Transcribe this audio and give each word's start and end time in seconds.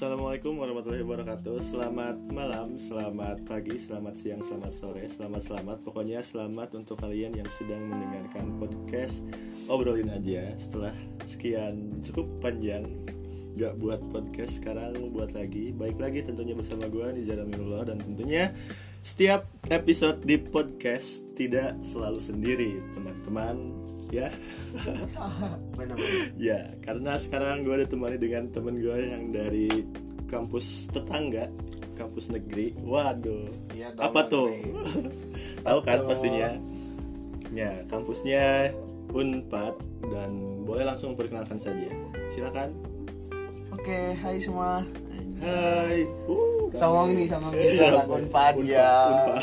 Assalamualaikum 0.00 0.56
warahmatullahi 0.56 1.04
wabarakatuh. 1.04 1.60
Selamat 1.60 2.16
malam, 2.32 2.80
selamat 2.80 3.44
pagi, 3.44 3.76
selamat 3.76 4.16
siang, 4.16 4.40
selamat 4.40 4.72
sore 4.72 5.04
Selamat 5.04 5.44
selamat, 5.44 5.84
pokoknya 5.84 6.24
selamat 6.24 6.72
untuk 6.72 7.04
kalian 7.04 7.36
yang 7.36 7.44
sedang 7.60 7.84
mendengarkan 7.84 8.56
podcast 8.56 9.20
Obrolin 9.68 10.08
aja. 10.08 10.56
Setelah 10.56 10.96
sekian 11.28 12.00
cukup 12.00 12.32
panjang 12.40 12.88
Gak 13.60 13.76
buat 13.76 14.00
podcast 14.08 14.64
sekarang 14.64 15.12
buat 15.12 15.36
lagi. 15.36 15.76
Baik 15.76 16.00
lagi 16.00 16.24
tentunya 16.24 16.56
bersama 16.56 16.88
gue 16.88 17.20
Nizar 17.20 17.44
Aminullah 17.44 17.84
Dan 17.84 18.00
tentunya 18.00 18.56
setiap 19.04 19.52
episode 19.68 20.24
di 20.24 20.40
podcast 20.40 21.28
tidak 21.36 21.76
selalu 21.84 22.24
sendiri 22.24 22.80
teman-teman 22.96 23.89
ya. 24.10 24.28
Ya 26.36 26.60
karena 26.82 27.16
sekarang 27.16 27.62
gue 27.62 27.86
ditemani 27.86 28.18
dengan 28.18 28.50
temen 28.50 28.78
gue 28.78 28.98
yang 28.98 29.30
dari 29.30 29.70
kampus 30.30 30.90
tetangga 30.90 31.50
kampus 31.98 32.32
negeri. 32.32 32.72
Waduh. 32.80 33.50
Iya 33.76 33.92
dong, 33.92 34.02
apa 34.02 34.20
tuh? 34.26 34.48
tahu 35.66 35.78
kan 35.84 35.98
pastinya? 36.08 36.56
Ya 37.52 37.82
kampusnya 37.90 38.72
unpad 39.10 39.74
dan 40.08 40.30
boleh 40.64 40.84
langsung 40.86 41.18
perkenalkan 41.18 41.58
saja. 41.58 41.90
Silakan. 42.30 42.72
Oke, 43.74 44.14
hai 44.18 44.38
semua. 44.42 44.82
hai. 45.40 46.04
Uh, 46.28 46.68
Songong 46.74 47.16
nih, 47.16 47.26
songong 47.26 47.54
nih, 47.56 47.66
Iya, 47.74 48.02
Unpad 48.06 48.54
ya. 48.62 48.90
Unpad. 49.10 49.42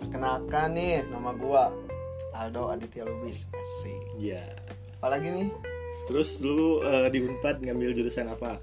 Perkenalkan 0.00 0.68
nih, 0.72 1.04
nama 1.12 1.30
gua 1.36 1.68
Aldo 2.40 2.72
Aditya 2.72 3.04
Lubis. 3.04 3.44
Asik. 3.52 4.00
ya 4.16 4.40
Apalagi 4.96 5.28
nih, 5.28 5.48
terus 6.04 6.36
dulu 6.36 6.80
eh, 6.82 7.08
di 7.08 7.20
unpad 7.20 7.60
ngambil 7.60 7.92
jurusan 7.94 8.28
apa? 8.28 8.56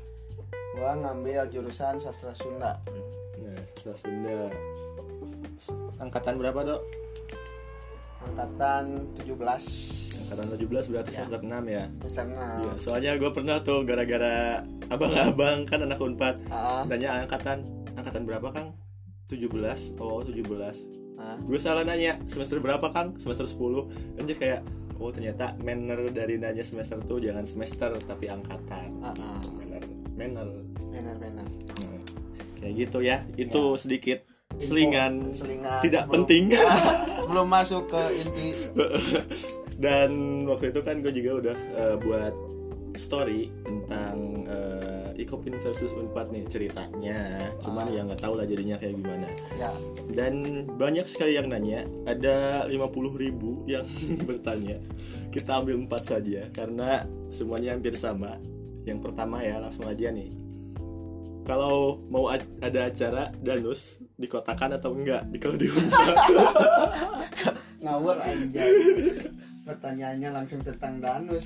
Gua 0.74 0.94
ngambil 0.94 1.50
jurusan 1.50 1.98
sastra 1.98 2.34
Sunda. 2.34 2.78
nah 3.38 3.58
sastra 3.74 3.94
Sunda. 3.96 4.50
Angkatan 5.98 6.38
berapa 6.38 6.60
dok? 6.64 6.82
Angkatan 8.28 8.84
17 9.18 9.34
angkatan 10.28 10.46
17 10.60 10.92
berarti 10.92 11.10
Ya. 11.10 11.18
semester 11.24 11.42
6 11.42 11.64
ya? 11.66 11.84
Semester 12.04 12.26
6. 12.28 12.60
Iya, 12.60 12.74
soalnya 12.78 13.12
gue 13.16 13.32
pernah 13.32 13.58
tuh 13.64 13.80
gara-gara 13.82 14.62
abang-abang 14.88 15.64
kan 15.64 15.80
anak 15.82 15.98
unpad. 15.98 16.36
Ah, 16.50 16.84
nanya 16.86 17.24
angkatan 17.24 17.64
angkatan 17.96 18.24
berapa 18.28 18.48
kang? 18.52 18.76
17 19.28 19.98
oh 19.98 20.22
17 20.22 21.07
ah. 21.18 21.38
gue 21.38 21.58
salah 21.58 21.82
nanya 21.82 22.18
semester 22.26 22.58
berapa 22.58 22.88
kang 22.88 23.18
semester 23.18 23.46
10 23.46 24.18
anjir 24.18 24.36
kayak 24.36 24.62
oh 24.96 25.10
ternyata 25.10 25.54
manner 25.60 26.10
dari 26.10 26.36
nanya 26.36 26.62
semester 26.62 26.98
tuh 27.02 27.18
jangan 27.18 27.44
semester 27.44 27.94
tapi 28.00 28.26
angkatan 28.28 28.90
Ah, 29.00 29.14
ah. 29.14 29.42
manner 29.54 29.84
manner 30.14 30.50
Benar-benar. 30.88 31.46
Nah, 31.46 32.02
kayak 32.58 32.74
gitu 32.76 33.00
ya 33.00 33.22
itu 33.36 33.62
Ya. 33.68 33.78
sedikit 33.78 34.20
Info, 34.50 34.64
selingan 34.64 35.14
selingan 35.30 35.82
tidak 35.82 36.04
sebelum- 36.04 36.14
penting 36.18 36.44
Belum 37.30 37.48
masuk 37.48 37.84
ke 37.86 38.02
inti. 38.16 38.48
dan 39.78 40.10
waktu 40.44 40.72
itu 40.72 40.80
kan 40.82 40.96
gue 41.00 41.12
juga 41.12 41.32
udah 41.40 41.58
eh, 41.76 41.96
buat 42.00 42.34
story 42.96 43.54
tentang 43.62 44.27
Ikopin 45.28 45.60
versus 45.60 45.92
Unpad 45.92 46.32
nih 46.32 46.48
ceritanya. 46.48 47.52
Cuman 47.60 47.92
Ah. 47.92 47.92
ya 47.92 48.02
nggak 48.08 48.22
tahu 48.24 48.40
lah 48.40 48.48
jadinya 48.48 48.80
kayak 48.80 48.96
gimana. 48.96 49.28
Ya, 49.60 49.70
dan 50.16 50.40
banyak 50.80 51.04
sekali 51.04 51.36
yang 51.36 51.52
nanya. 51.52 51.84
Ada 52.08 52.64
50.000 52.64 53.20
ribu 53.20 53.68
yang 53.68 53.84
bertanya. 54.30 54.80
Kita 55.28 55.60
ambil 55.60 55.84
empat 55.84 56.16
saja 56.16 56.48
karena 56.56 57.04
semuanya 57.30 57.76
hampir 57.76 58.00
sama. 58.00 58.40
Yang 58.88 59.04
pertama 59.04 59.44
ya 59.44 59.60
langsung 59.60 59.84
aja 59.84 60.08
nih. 60.08 60.32
Kalau 61.44 62.00
mau 62.08 62.32
ada 62.32 62.80
acara 62.88 63.32
danus 63.40 64.00
dikotakan 64.16 64.80
atau 64.80 64.96
enggak? 64.96 65.28
Di 65.28 65.38
kalau 65.40 65.60
di 65.60 65.68
Unpad. 65.68 66.16
Ngawur 67.84 68.16
aja. 68.20 68.64
Pertanyaannya 69.68 70.30
langsung 70.32 70.64
tentang 70.64 71.04
danus. 71.04 71.44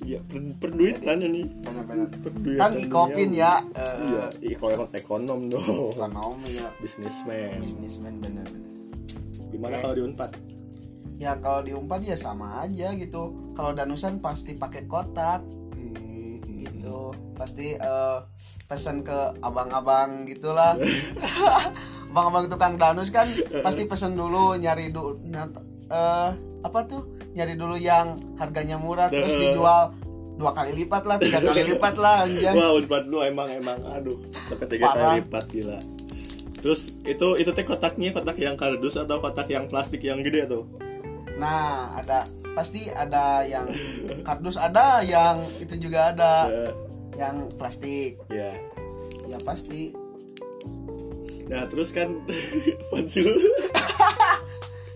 ya 0.00 0.18
per, 0.24 0.40
perduitan 0.56 1.20
ini 1.20 1.44
Benar-benar. 1.60 2.08
perduitan 2.24 2.60
Kan 2.64 2.72
ikopin 2.80 3.30
ya. 3.36 3.60
iya 4.08 4.24
eh, 4.24 4.52
iko 4.56 4.72
emang 4.72 4.88
ekonom 4.90 5.40
dong. 5.52 5.92
Ekonomi 5.92 6.56
ya 6.56 6.68
bisnismen 6.80 7.60
bisnismen 7.60 8.14
bener-bener 8.24 8.66
gimana 9.48 9.80
kalau 9.80 9.94
di 9.96 10.02
Unpad? 10.04 10.30
Ya 11.18 11.32
kalau 11.42 11.60
di 11.60 11.72
Unpad 11.74 12.00
ya 12.04 12.14
sama 12.14 12.62
aja 12.62 12.94
gitu. 12.94 13.52
Kalau 13.52 13.74
danusan 13.74 14.22
pasti 14.22 14.54
pakai 14.54 14.86
kotak. 14.86 15.42
Hmm, 15.74 16.38
gitu. 16.46 17.10
Pasti 17.34 17.74
eh, 17.74 18.18
pesan 18.64 19.02
ke 19.02 19.34
abang-abang 19.42 20.24
gitulah. 20.24 20.78
Abang-abang 22.12 22.46
tukang 22.48 22.78
danus 22.78 23.10
kan 23.10 23.28
pasti 23.60 23.84
pesan 23.84 24.16
dulu 24.16 24.56
nyari 24.56 24.88
dulu 24.88 25.20
eh 25.88 26.30
apa 26.64 26.78
tuh 26.86 27.02
nyari 27.34 27.54
dulu 27.54 27.78
yang 27.78 28.18
harganya 28.40 28.76
murah 28.80 29.06
terus 29.10 29.34
dijual 29.38 29.94
dua 30.38 30.54
kali 30.54 30.70
lipat 30.84 31.02
lah 31.06 31.16
tiga 31.18 31.38
kali 31.42 31.62
lipat 31.74 31.94
lah 31.98 32.22
anjay 32.22 32.54
Wah 32.54 32.70
Unpad 32.78 33.04
lu 33.10 33.18
emang 33.22 33.50
emang 33.50 33.78
aduh 33.90 34.18
sampai 34.46 34.66
tiga 34.70 34.94
kali 34.94 35.22
lipat 35.22 35.44
gila. 35.50 35.78
Terus 36.58 36.98
itu 37.06 37.38
itu 37.38 37.50
teh 37.54 37.62
kotaknya 37.62 38.10
kotak 38.10 38.34
yang 38.42 38.58
kardus 38.58 38.98
atau 38.98 39.22
kotak 39.22 39.46
yang 39.46 39.70
plastik 39.70 40.02
yang 40.02 40.18
gede 40.26 40.50
tuh? 40.50 40.66
nah 41.38 41.94
ada 41.94 42.26
pasti 42.58 42.90
ada 42.90 43.46
yang 43.46 43.70
kardus 44.26 44.58
ada 44.58 44.98
yang 45.06 45.38
itu 45.62 45.78
juga 45.78 46.10
ada 46.10 46.50
yang 47.14 47.46
plastik 47.54 48.18
ya. 48.26 48.50
ya 49.30 49.38
pasti 49.46 49.94
Nah 51.48 51.64
terus 51.64 51.96
kan 51.96 52.12
pensil. 52.92 53.32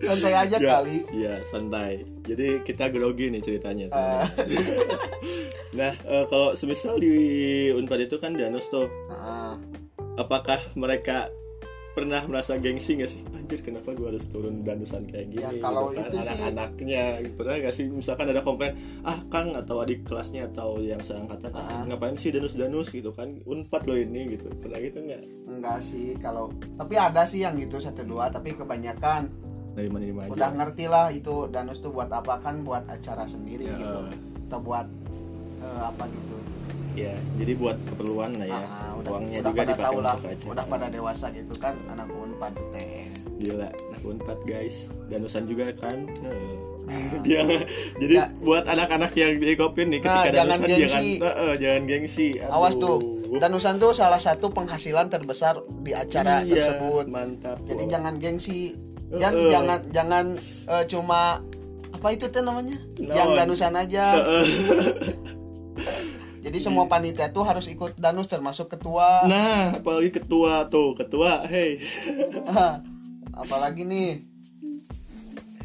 santai 0.03 0.33
aja 0.35 0.57
ya, 0.59 0.71
kali 0.79 0.97
Ya 1.15 1.35
santai. 1.49 1.93
Jadi 2.23 2.61
kita 2.63 2.91
grogi 2.91 3.31
nih 3.31 3.43
ceritanya. 3.43 3.87
Teman-teman. 3.89 4.99
nah 5.79 5.93
eh, 5.97 6.25
kalau 6.29 6.53
semisal 6.53 6.99
di 6.99 7.15
Unpad 7.73 8.07
itu 8.07 8.17
kan 8.19 8.35
danus 8.35 8.69
tuh, 8.69 8.91
nah, 9.09 9.57
apakah 10.17 10.61
mereka 10.75 11.31
pernah 11.93 12.25
merasa 12.25 12.57
gengsi 12.57 12.97
gak 12.97 13.11
sih? 13.11 13.21
Anjir 13.37 13.61
kenapa 13.61 13.93
gue 13.93 14.09
harus 14.09 14.25
turun 14.25 14.65
danusan 14.65 15.05
kayak 15.05 15.29
gini? 15.29 15.45
Ya, 15.45 15.51
kalau 15.61 15.93
gitu 15.93 16.01
kan, 16.01 16.09
itu 16.09 16.17
sih- 16.17 16.25
anak-anaknya 16.25 17.05
pernah 17.37 17.55
gak 17.61 17.75
sih? 17.77 17.85
Misalkan 17.85 18.27
ada 18.33 18.41
komplain, 18.41 18.73
ah 19.05 19.21
Kang 19.29 19.53
atau 19.53 19.85
adik 19.85 20.09
kelasnya 20.09 20.49
atau 20.49 20.81
yang 20.81 21.05
seangkatan, 21.05 21.53
ah, 21.53 21.85
ngapain 21.85 22.17
sih 22.17 22.33
danus-danus 22.33 22.89
gitu 22.89 23.13
kan? 23.13 23.37
Unpad 23.45 23.85
loh 23.85 23.99
ini 24.01 24.37
gitu. 24.37 24.49
Pernah 24.57 24.81
gitu 24.81 24.99
nggak? 25.05 25.23
enggak 25.53 25.79
sih 25.85 26.17
kalau 26.17 26.49
tapi 26.75 26.97
ada 26.97 27.29
sih 27.29 27.45
yang 27.45 27.53
gitu 27.61 27.77
satu 27.77 28.03
dua 28.03 28.33
tapi 28.33 28.57
kebanyakan 28.57 29.29
Dari 29.73 29.89
mana 29.89 30.03
di 30.03 30.13
mana 30.13 30.29
udah 30.29 30.51
ngerti 30.53 30.85
lah 30.87 31.07
itu 31.09 31.49
danus 31.49 31.79
tuh 31.79 31.91
buat 31.91 32.09
apa 32.09 32.39
kan 32.39 32.61
buat 32.61 32.85
acara 32.87 33.25
sendiri 33.25 33.65
Ya. 33.65 33.77
gitu 33.77 33.99
atau 34.47 34.59
buat 34.61 34.87
eh, 35.59 35.83
apa 35.83 36.05
gitu 36.07 36.37
Ya, 36.93 37.17
jadi 37.41 37.57
buat 37.57 37.81
keperluan 37.89 38.37
lah 38.37 38.45
ya. 38.45 38.61
Ah, 38.61 38.93
udah, 38.93 39.17
Uangnya 39.17 39.41
udah 39.41 39.49
juga 39.49 39.63
dipakai 39.65 39.97
lah 39.97 40.13
untuk 40.13 40.29
acara. 40.29 40.51
udah 40.53 40.65
pada 40.69 40.87
dewasa 40.89 41.27
gitu 41.33 41.55
kan 41.57 41.73
anak 41.89 42.05
unpad 42.07 42.53
teh 42.69 43.09
Gila, 43.41 43.65
anak 43.65 44.03
Unpad 44.05 44.39
guys. 44.45 44.77
Danusan 45.09 45.49
juga 45.49 45.73
kan. 45.73 46.05
Nah. 46.21 46.37
Dia, 47.25 47.43
jadi 47.97 48.15
Ya. 48.15 48.27
buat 48.37 48.67
anak-anak 48.67 49.15
yang 49.15 49.39
diikopin 49.39 49.89
nih 49.89 49.99
Nah, 49.99 50.21
ketika 50.21 50.29
jangan 50.37 50.49
danusan 50.53 50.69
gengsi. 50.69 50.83
jangan 50.85 51.03
eh, 51.25 51.43
eh, 51.43 51.55
jangan 51.57 51.83
gengsi. 51.87 52.27
awas 52.45 52.75
Aduh. 52.75 52.83
tuh 52.83 52.99
danusan 53.33 53.75
tuh 53.79 53.93
salah 53.93 54.21
satu 54.21 54.47
penghasilan 54.51 55.07
terbesar 55.09 55.55
di 55.81 55.93
acara 55.93 56.43
Iya, 56.43 56.53
tersebut 56.53 57.05
Mantap. 57.09 57.57
jadi 57.65 57.83
Wow. 57.83 57.91
jangan 57.91 58.15
gengsi 58.19 58.77
Eh, 59.13 59.21
eh. 59.21 59.51
jangan 59.53 59.79
jangan 59.93 60.25
eh, 60.67 60.85
cuma 60.89 61.21
apa 61.93 62.09
itu 62.11 62.27
teh 62.27 62.41
namanya 62.41 62.75
yang 62.99 63.37
Naon? 63.37 63.39
danusan 63.45 63.75
aja 63.77 64.05
eh. 64.19 64.47
jadi 66.45 66.59
semua 66.59 66.89
panitia 66.89 67.31
tuh 67.31 67.45
harus 67.45 67.69
ikut 67.69 67.95
danus 67.95 68.27
termasuk 68.27 68.73
ketua 68.73 69.23
Nah, 69.29 69.79
apalagi 69.79 70.11
ketua 70.11 70.67
tuh, 70.67 70.97
ketua, 70.97 71.47
hey. 71.47 71.79
apalagi 73.43 73.85
nih 73.85 74.11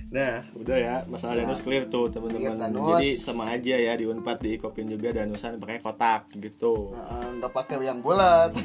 Nah, 0.08 0.40
udah 0.56 0.78
ya, 0.80 0.96
masalah 1.12 1.44
danus 1.44 1.60
clear 1.60 1.84
tuh 1.92 2.08
teman-teman. 2.08 2.56
danus. 2.56 2.96
Jadi 2.96 3.10
sama 3.20 3.52
aja 3.52 3.76
ya 3.76 3.92
di 3.92 4.08
Unpad 4.08 4.40
diikopin 4.40 4.88
juga 4.88 5.12
danusan 5.12 5.60
pakai 5.60 5.84
kotak 5.84 6.32
gitu. 6.32 6.96
Eh, 6.96 7.28
nggak 7.36 7.52
pakai 7.52 7.76
yang 7.84 8.00
bulat 8.00 8.56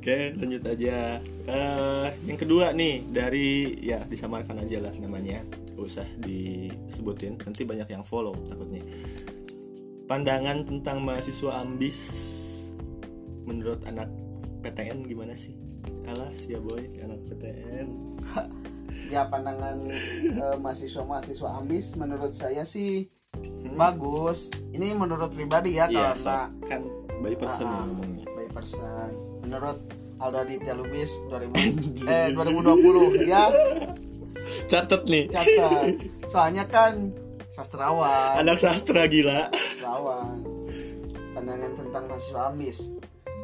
Oke, 0.00 0.32
lanjut 0.32 0.64
aja. 0.64 1.20
Eh, 1.44 2.08
yang 2.24 2.40
kedua 2.40 2.72
nih 2.72 3.04
dari 3.12 3.76
ya 3.84 4.00
disamarkan 4.08 4.64
aja 4.64 4.80
lah 4.80 4.96
namanya, 4.96 5.44
Gak 5.76 5.84
usah 5.84 6.08
disebutin. 6.24 7.36
Nanti 7.36 7.68
banyak 7.68 7.84
yang 7.84 8.00
follow 8.00 8.32
takutnya. 8.48 8.80
Pandangan 10.08 10.64
tentang 10.64 11.04
mahasiswa 11.04 11.60
ambis 11.60 12.00
menurut 13.44 13.84
anak 13.84 14.08
PTN 14.64 15.04
gimana 15.04 15.36
sih? 15.36 15.52
Alas 16.08 16.48
ya 16.48 16.56
boy, 16.64 16.80
anak 17.04 17.20
PTN. 17.28 17.88
ya 19.12 19.28
pandangan 19.28 19.84
mahasiswa 20.64 21.04
mahasiswa 21.04 21.60
ambis 21.60 21.92
menurut 22.00 22.32
saya 22.32 22.64
sih 22.64 23.12
Hmm, 23.30 23.78
bagus 23.78 24.50
ini 24.74 24.90
menurut 24.98 25.30
pribadi 25.30 25.78
ya 25.78 25.86
iya 25.86 26.18
karena 26.18 26.50
so, 26.50 26.66
kan 26.66 26.82
by 27.22 27.34
person 27.38 27.62
Ah, 27.62 27.70
ya 27.70 27.82
ngomongnya 27.86 28.26
by 28.34 28.48
person 28.50 29.29
menurut 29.50 29.78
Aldo 30.22 30.38
Aditya 30.46 30.78
Lubis 30.78 31.10
2000 31.26 32.06
eh 32.06 32.26
2020 32.38 33.26
ya. 33.26 33.50
Catet 34.70 35.02
nih. 35.10 35.26
Catat 35.26 35.98
soalnya 36.30 36.64
kan 36.70 37.10
sastrawan. 37.50 38.38
Anak 38.38 38.62
sastra 38.62 39.10
gila. 39.10 39.50
Sastrawan. 39.50 40.38
Pandangan 41.34 41.72
tentang 41.74 42.04
mahasiswa 42.06 42.42
ambis 42.46 42.94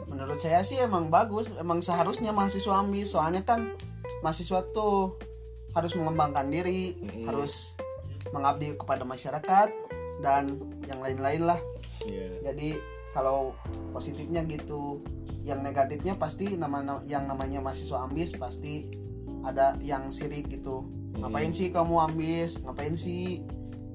menurut 0.06 0.38
saya 0.38 0.62
sih 0.62 0.78
emang 0.78 1.10
bagus. 1.10 1.50
Emang 1.58 1.82
seharusnya 1.82 2.30
mahasiswa 2.30 2.78
ambis 2.78 3.10
soalnya 3.10 3.42
kan 3.42 3.74
mahasiswa 4.22 4.62
tuh 4.70 5.18
harus 5.74 5.92
mengembangkan 5.98 6.48
diri 6.48 6.96
Mm-mm. 6.96 7.28
harus 7.28 7.76
mengabdi 8.32 8.72
kepada 8.78 9.04
masyarakat 9.04 9.68
dan 10.24 10.48
yang 10.88 11.02
lain-lain 11.02 11.42
lah. 11.44 11.60
Iya. 12.06 12.50
jadi 12.50 12.78
kalau 13.16 13.56
positifnya 13.96 14.44
gitu. 14.44 15.00
Yang 15.48 15.60
negatifnya 15.64 16.12
pasti 16.20 16.52
nama 16.60 17.00
yang 17.08 17.24
namanya 17.24 17.64
mahasiswa 17.64 18.04
ambis 18.04 18.36
pasti 18.36 18.84
ada 19.40 19.72
yang 19.80 20.12
sirik 20.12 20.52
gitu. 20.52 20.84
Ngapain 21.16 21.56
sih 21.56 21.72
kamu 21.72 22.12
ambis? 22.12 22.60
Ngapain 22.60 22.92
sih 22.92 23.40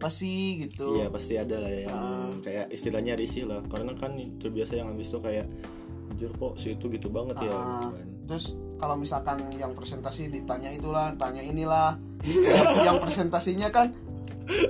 pasti 0.02 0.66
gitu? 0.66 0.98
Iya 0.98 1.14
pasti 1.14 1.38
ada 1.38 1.62
lah 1.62 1.70
ya 1.70 1.94
Ah. 1.94 2.34
kayak 2.42 2.74
istilahnya 2.74 3.14
risih 3.14 3.46
lah. 3.46 3.62
Karena 3.70 3.94
kan 3.94 4.18
terbiasa 4.42 4.74
yang 4.74 4.90
habis 4.90 5.14
tuh 5.14 5.22
kayak 5.22 5.46
jujur 6.18 6.34
kok 6.34 6.54
si 6.58 6.74
itu 6.74 6.90
gitu 6.90 7.14
banget 7.14 7.46
ya? 7.46 7.54
Ah. 7.54 7.78
gitu 7.78 7.90
kan. 7.94 8.08
terus 8.26 8.56
kalau 8.80 8.96
misalkan 8.96 9.38
yang 9.60 9.76
presentasi 9.76 10.32
ditanya 10.32 10.74
itulah 10.74 11.14
tanya 11.20 11.44
inilah. 11.46 12.00
Yang 12.88 12.98
presentasinya 13.06 13.70
kan 13.70 13.92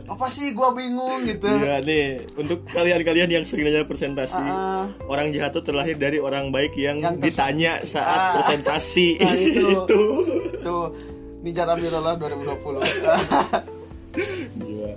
apa 0.04 0.28
sih 0.28 0.52
gua 0.52 0.72
bingung 0.72 1.24
gitu 1.24 1.48
Iya 1.48 1.80
nih 1.80 2.06
untuk 2.36 2.68
kalian-kalian 2.68 3.30
yang 3.32 3.44
sering 3.44 3.66
nanya 3.66 3.84
presentasi 3.84 4.38
Ah, 4.38 4.86
orang 5.04 5.32
jahat 5.32 5.52
tuh 5.52 5.64
terlahir 5.64 5.96
dari 5.96 6.18
orang 6.18 6.50
baik 6.50 6.76
yang, 6.76 7.00
Yang 7.00 7.16
ditanya 7.24 7.82
saat 7.82 8.20
Ah. 8.20 8.32
presentasi 8.36 9.18
Nah, 9.20 9.34
itu. 9.34 9.66
itu 9.74 10.02
tuh 10.60 10.94
Nijar 11.42 11.66
Amirullah 11.68 12.14
2020 12.16 12.84
Gila. 14.58 14.94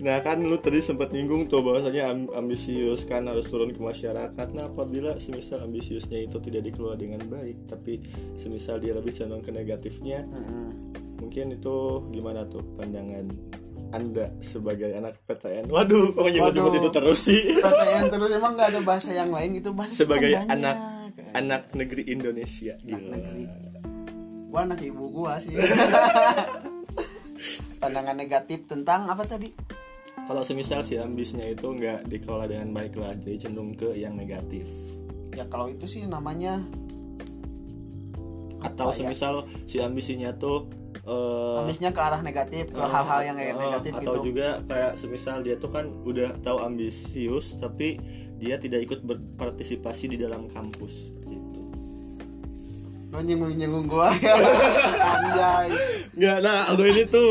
Nah 0.00 0.16
kan 0.18 0.40
lu 0.40 0.56
tadi 0.56 0.80
sempat 0.80 1.08
nyinggung 1.10 1.44
tuh 1.46 1.60
bahwasanya 1.60 2.08
am- 2.08 2.32
ambisius 2.34 3.04
kan 3.04 3.24
harus 3.24 3.44
turun 3.46 3.68
ke 3.68 3.78
masyarakat. 3.78 4.48
Nah 4.50 4.64
apabila 4.66 5.16
semisal 5.16 5.60
ambisiusnya 5.60 6.20
itu 6.20 6.40
tidak 6.40 6.66
dikelola 6.66 6.96
dengan 6.96 7.20
baik, 7.22 7.68
tapi 7.68 8.00
semisal 8.34 8.76
dia 8.76 8.92
lebih 8.92 9.12
condong 9.12 9.40
ke 9.40 9.52
negatifnya, 9.52 10.24
Mm-mm. 10.24 10.68
mungkin 11.16 11.52
itu 11.52 11.76
gimana 12.10 12.44
tuh 12.44 12.64
pandangan 12.74 13.28
anda 13.90 14.30
sebagai 14.38 14.90
anak 14.94 15.18
PTN? 15.26 15.66
Waduh, 15.66 16.14
kok 16.14 16.30
nyebut-nyebut 16.30 16.74
itu 16.78 16.88
terus 16.94 17.18
sih? 17.26 17.40
PTN 17.58 18.04
terus 18.06 18.30
emang 18.30 18.52
nggak 18.54 18.68
ada 18.76 18.80
bahasa 18.86 19.10
yang 19.10 19.30
lain 19.30 19.58
gitu 19.58 19.74
bahasa 19.74 19.92
sebagai 19.98 20.30
kan 20.30 20.46
banyak. 20.46 20.54
anak 20.54 20.76
anak 21.30 21.62
negeri 21.74 22.02
Indonesia, 22.10 22.74
gila. 22.82 23.14
negeri. 23.14 23.44
gua 24.50 24.60
anak 24.66 24.80
ibu 24.82 25.04
gua 25.14 25.38
sih 25.38 25.54
pandangan 27.80 28.16
negatif 28.18 28.66
tentang 28.66 29.06
apa 29.06 29.22
tadi 29.24 29.50
Kalau 30.20 30.42
semisal 30.46 30.84
si 30.84 30.94
ambisnya 31.00 31.42
itu 31.48 31.64
nggak 31.74 32.06
dikelola 32.06 32.46
dengan 32.46 32.70
baik 32.70 32.94
lah, 32.98 33.10
jadi 33.18 33.46
cenderung 33.46 33.74
ke 33.74 33.94
yang 33.98 34.14
negatif. 34.14 34.62
ya 35.34 35.42
kalau 35.46 35.70
itu 35.70 35.86
sih 35.86 36.06
namanya 36.06 36.62
atau 38.60 38.90
ya? 38.92 38.96
semisal 39.02 39.46
si 39.64 39.80
ambisinya 39.80 40.30
tuh 40.36 40.68
eh, 41.02 41.58
ambisnya 41.58 41.90
ke 41.90 42.00
arah 42.00 42.20
negatif 42.20 42.64
ke 42.68 42.76
eh, 42.76 42.86
hal-hal 42.86 43.20
yang 43.22 43.36
kayak 43.36 43.54
negatif 43.54 43.92
atau 43.92 44.02
gitu 44.02 44.18
juga 44.26 44.48
kayak 44.64 44.92
semisal 44.94 45.40
dia 45.40 45.56
tuh 45.56 45.68
kan 45.68 45.86
udah 46.02 46.36
tahu 46.40 46.58
ambisius 46.60 47.56
tapi 47.56 47.96
dia 48.36 48.56
tidak 48.56 48.80
ikut 48.82 49.00
berpartisipasi 49.02 50.08
di 50.08 50.16
dalam 50.16 50.46
kampus 50.46 50.92
seperti 51.06 51.34
itu. 51.34 51.60
lo 53.10 53.18
nyinggung 53.20 53.52
nyinggung 53.52 53.86
gua 53.86 54.08
ya 54.16 54.34
anjay 55.14 55.68
Nggak, 56.10 56.36
nah 56.42 56.58
ini 56.74 57.02
tuh 57.06 57.28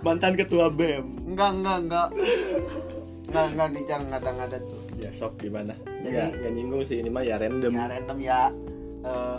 mantan 0.00 0.34
ketua 0.34 0.68
BEM. 0.68 1.28
enggak 1.28 1.50
enggak 1.52 1.76
enggak 1.80 2.08
enggak 3.26 3.44
enggak 3.48 3.68
dicar 3.72 3.98
nggak 4.00 4.20
ada 4.20 4.30
nggak 4.30 4.48
ada 4.48 4.58
tuh 4.60 4.80
Ya 4.94 5.10
sok 5.10 5.36
gimana? 5.36 5.74
Jadi- 6.00 6.08
Nggak, 6.08 6.30
nggak 6.38 6.52
nyinggung 6.54 6.82
sih 6.86 6.96
ini 6.96 7.10
mah 7.10 7.20
ya 7.20 7.36
random. 7.36 7.72
ya 7.72 7.84
random 7.86 8.18
ya 8.18 8.40
Eh, 9.04 9.36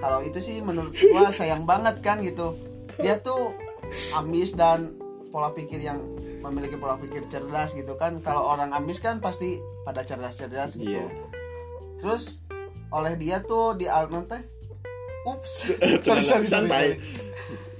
kalau 0.00 0.24
itu 0.24 0.40
sih 0.40 0.64
menurut 0.64 0.88
gua 0.96 1.28
sayang 1.28 1.68
banget 1.68 2.00
kan 2.00 2.16
gitu 2.18 2.56
dia 2.96 3.18
tuh 3.18 3.52
ambis 4.12 4.52
dan 4.52 4.94
pola 5.28 5.50
pikir 5.50 5.78
yang 5.78 5.98
memiliki 6.40 6.74
pola 6.74 6.94
pikir 6.94 7.24
cerdas 7.26 7.72
gitu 7.72 7.94
kan 7.94 8.20
kalau 8.20 8.44
orang 8.46 8.70
ambis 8.70 8.98
kan 8.98 9.18
pasti 9.18 9.56
pada 9.82 10.00
cerdas-cerdas 10.00 10.74
gitu 10.74 10.94
Iya. 10.94 11.06
terus 11.98 12.44
oleh 12.88 13.14
dia 13.14 13.40
tuh 13.40 13.72
di 13.72 13.86
Alman 13.86 14.24
teh 14.24 14.42
ups 15.24 15.72
Sorry, 16.04 16.22
santai. 16.44 17.00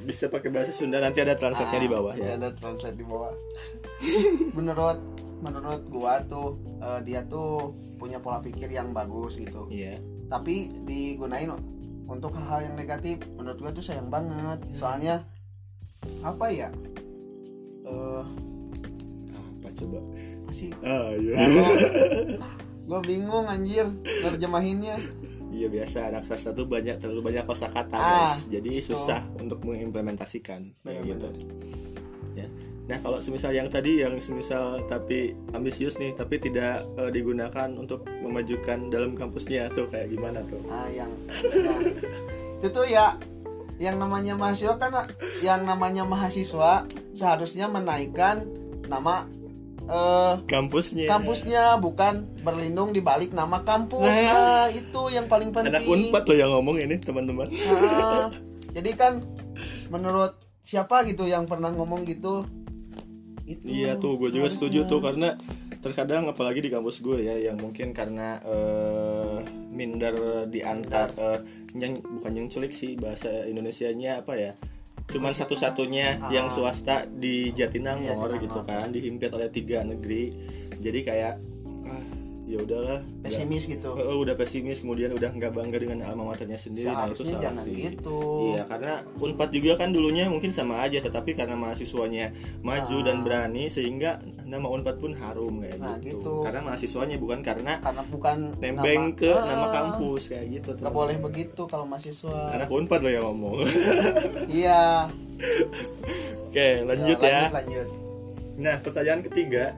Bisa 0.01 0.27
pakai 0.27 0.49
bahasa 0.49 0.69
Sunda 0.71 0.97
nanti 0.99 1.17
ada 1.19 1.33
translate-nya 1.33 1.79
di 1.79 1.89
bawah 1.89 2.13
Ah, 2.13 2.19
ya. 2.19 2.31
ada 2.35 2.49
translate 2.51 2.93
di 2.95 3.05
bawah 3.05 3.33
menurut 4.53 4.99
menurut 5.41 5.83
gua 5.89 6.21
tuh 6.23 6.57
eh, 6.79 7.01
dia 7.03 7.21
tuh 7.23 7.73
punya 7.95 8.19
pola 8.19 8.41
pikir 8.41 8.69
yang 8.69 8.91
bagus 8.91 9.37
gitu 9.37 9.69
Iya. 9.69 9.97
tapi 10.27 10.73
digunain 10.83 11.53
untuk 12.05 12.37
hal-hal 12.37 12.69
yang 12.69 12.77
negatif 12.77 13.17
menurut 13.35 13.59
gua 13.59 13.71
tuh 13.71 13.83
sayang 13.83 14.09
banget. 14.09 14.61
Soalnya 14.73 15.25
apa 16.21 16.47
ya? 16.49 16.69
Eh 17.85 18.25
Apa 19.33 19.69
coba? 19.75 19.99
masih 20.45 20.71
Ah 20.81 21.11
iya. 21.17 21.35
gua 22.85 23.01
bingung. 23.01 23.49
Anjir. 23.53 23.89
Nerjemahinnya 24.05 24.97
Iya 25.55 25.71
biasa. 25.71 26.11
Anak 26.11 26.27
sastra 26.27 26.51
tuh 26.51 26.67
banyak 26.67 26.99
terlalu 26.99 27.31
banyak 27.31 27.47
kosakata 27.47 27.95
Ah, 27.95 28.35
guys. 28.35 28.51
Jadi 28.51 28.83
susah 28.83 29.23
untuk 29.39 29.63
mengimplementasikan. 29.63 30.67
Kayak 30.83 31.03
gitu. 31.15 31.29
Nah, 32.85 33.01
kalau 33.01 33.17
semisal 33.17 33.49
yang 33.51 33.65
tadi 33.67 34.05
yang 34.05 34.21
semisal 34.21 34.85
tapi 34.85 35.33
ambisius 35.51 35.97
nih 35.97 36.13
tapi 36.13 36.37
tidak 36.37 36.85
eh, 36.95 37.09
digunakan 37.09 37.73
untuk 37.73 38.05
memajukan 38.21 38.93
dalam 38.93 39.17
kampusnya 39.17 39.73
tuh 39.73 39.89
kayak 39.89 40.13
gimana 40.13 40.45
tuh? 40.45 40.61
nah 40.69 40.85
yang, 40.93 41.09
yang 41.65 41.81
itu 42.61 42.69
tuh 42.69 42.85
ya 42.85 43.17
yang 43.81 43.97
namanya 43.97 44.37
mahasiswa 44.37 44.77
kan 44.77 45.01
yang 45.41 45.65
namanya 45.65 46.05
mahasiswa 46.05 46.85
seharusnya 47.11 47.67
menaikkan 47.67 48.45
nama 48.85 49.25
eh 49.85 50.35
Kampusnya. 50.45 51.09
kampusnya 51.09 51.77
bukan 51.77 52.25
berlindung 52.41 52.93
di 52.93 53.01
balik 53.01 53.33
nama 53.33 53.61
kampus 53.61 54.05
Nah. 54.05 54.29
nah 54.29 54.65
itu 54.69 55.03
yang 55.09 55.25
paling 55.25 55.53
penting 55.53 55.73
Anak 55.73 55.85
Unpad 55.85 56.25
loh 56.25 56.37
yang 56.37 56.51
ngomong 56.53 56.77
ini, 56.79 56.97
teman-teman. 56.97 57.49
Nah, 57.49 58.29
jadi 58.73 58.91
kan 58.93 59.13
menurut 59.89 60.37
siapa 60.61 61.05
gitu 61.05 61.25
yang 61.25 61.45
pernah 61.45 61.69
ngomong 61.69 62.05
gitu 62.05 62.45
itu 63.45 63.65
Iya 63.65 64.01
tuh, 64.01 64.17
gue 64.17 64.33
juga 64.33 64.49
setuju 64.49 64.89
tuh 64.89 65.05
karena 65.05 65.37
terkadang 65.85 66.25
apalagi 66.25 66.65
di 66.65 66.73
kampus 66.73 67.05
gue 67.05 67.29
ya 67.29 67.37
yang 67.37 67.61
mungkin 67.61 67.93
karena 67.93 68.41
eh, 68.41 69.37
minder 69.69 70.49
di 70.49 70.65
antar 70.65 71.13
eh, 71.13 71.41
yang 71.77 71.93
bukan 71.93 72.33
yang 72.33 72.49
celik 72.49 72.73
sih 72.73 72.97
bahasa 72.97 73.45
Indonesianya 73.45 74.25
apa 74.25 74.33
ya 74.33 74.53
cuman 75.05 75.37
satu-satunya 75.37 76.25
Ah. 76.25 76.33
yang 76.33 76.49
swasta 76.49 77.05
di 77.05 77.53
Jatinangor 77.53 78.33
Jatinangor. 78.33 78.41
gitu 78.41 78.61
kan 78.65 78.89
dihimpit 78.89 79.29
oleh 79.29 79.53
tiga 79.53 79.85
negeri 79.85 80.33
jadi 80.81 81.01
kayak 81.05 81.35
ah, 81.85 82.05
ya 82.45 82.61
udahlah. 82.61 83.01
Pesimis 83.21 83.65
gitu. 83.65 83.91
Eh, 83.91 84.05
udah 84.15 84.35
pesimis 84.35 84.79
kemudian 84.79 85.11
udah 85.11 85.29
nggak 85.29 85.49
bangga 85.51 85.77
dengan 85.77 86.05
alma 86.05 86.29
maternya 86.29 86.55
sendiri. 86.55 86.87
Nah 86.87 87.09
itu 87.09 87.25
salah 87.25 87.41
jangan 87.41 87.65
sih. 87.65 87.75
gitu. 87.91 88.21
Iya 88.51 88.63
karena 88.65 88.93
Unpad 89.17 89.49
juga 89.49 89.73
kan 89.75 89.89
dulunya 89.91 90.29
mungkin 90.29 90.51
sama 90.51 90.81
aja 90.81 91.01
tetapi 91.01 91.33
karena 91.33 91.55
mahasiswanya 91.55 92.31
maju 92.61 92.97
dan 93.01 93.21
berani 93.21 93.67
sehingga 93.67 94.17
nama 94.45 94.69
Unpad 94.69 94.97
pun 94.99 95.13
harum 95.15 95.59
kayak 95.59 95.79
Nah, 95.79 95.97
gitu. 95.99 96.21
gitu. 96.21 96.33
Karena 96.43 96.61
mahasiswanya 96.63 97.17
bukan 97.17 97.41
karena 97.41 97.81
karena 97.81 98.03
bukan 98.05 98.37
nembeng 98.59 99.03
nama- 99.07 99.17
ke 99.17 99.31
Ah, 99.31 99.45
nama 99.47 99.67
kampus 99.71 100.23
kayak 100.29 100.47
gitu. 100.53 100.71
Nggak 100.77 100.93
boleh 100.93 101.17
begitu 101.19 101.63
kalau 101.65 101.85
mahasiswa. 101.85 102.53
Anak 102.53 102.69
Unpad 102.69 103.01
loh 103.01 103.11
yang 103.11 103.25
ngomong. 103.27 103.65
iya. 104.53 105.09
Oke 106.45 106.69
lanjut 106.83 107.19
ya. 107.19 107.49
lanjut, 107.49 107.55
lanjut. 107.55 107.89
Nah 108.55 108.77
pertanyaan 108.79 109.21
ketiga 109.23 109.75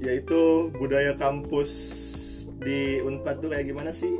yaitu 0.00 0.72
budaya 0.76 1.16
kampus 1.16 1.70
di 2.60 3.00
Unpad 3.04 3.44
tuh 3.44 3.50
kayak 3.52 3.66
gimana 3.68 3.92
sih? 3.92 4.16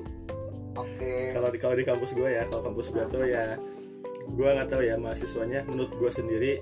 oke. 0.77 1.13
Kalau 1.33 1.49
di 1.49 1.59
kalau 1.59 1.75
di 1.75 1.85
kampus 1.85 2.11
gue 2.13 2.29
ya 2.29 2.45
kalau 2.53 2.63
kampus 2.71 2.93
gue 2.93 3.05
tuh 3.09 3.25
ya 3.25 3.57
gue 4.27 4.49
nggak 4.49 4.69
tahu 4.69 4.83
ya 4.85 4.95
mahasiswanya. 5.01 5.65
Menurut 5.73 5.93
gue 5.97 6.11
sendiri 6.13 6.53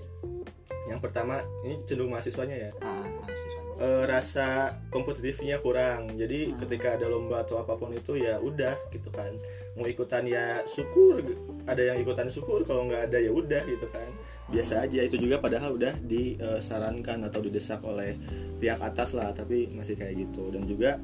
yang 0.87 1.01
pertama 1.01 1.43
ini 1.67 1.81
cenderung 1.85 2.13
mahasiswanya 2.15 2.57
ya. 2.57 2.71
Nah, 2.79 3.03
mahasiswanya. 3.03 3.63
eh, 3.83 4.03
rasa 4.07 4.49
kompetitifnya 4.95 5.59
kurang. 5.59 6.15
Jadi 6.15 6.55
ketika 6.55 6.95
ada 6.95 7.11
lomba 7.11 7.43
atau 7.43 7.59
apa 7.59 7.75
pun 7.75 7.91
itu 7.91 8.15
ya 8.15 8.39
udah 8.39 8.77
gitu 8.95 9.11
kan. 9.11 9.35
Mau 9.75 9.91
ikutan 9.91 10.23
ya 10.23 10.63
syukur 10.71 11.19
ada 11.67 11.83
yang 11.83 11.99
ikutan 11.99 12.31
syukur 12.31 12.63
kalau 12.63 12.87
nggak 12.87 13.11
ada 13.11 13.19
ya 13.19 13.35
udah 13.35 13.63
gitu 13.67 13.87
kan. 13.91 14.07
Biasa 14.45 14.85
aja 14.85 15.01
itu 15.03 15.17
juga 15.17 15.41
padahal 15.41 15.75
udah 15.75 15.97
disarankan 16.05 17.27
atau 17.27 17.41
didesak 17.43 17.81
oleh 17.83 18.15
pihak 18.65 18.81
atas 18.81 19.13
lah 19.13 19.37
tapi 19.37 19.69
masih 19.69 20.01
kayak 20.01 20.25
gitu. 20.25 20.49
Dan 20.49 20.65
juga 20.65 20.97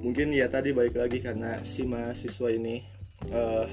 mungkin 0.00 0.32
ya 0.32 0.48
tadi 0.48 0.72
balik 0.72 0.96
lagi 0.96 1.20
karena 1.20 1.60
si 1.68 1.84
mahasiswa 1.84 2.48
ini 2.48 2.80
eh 3.28 3.66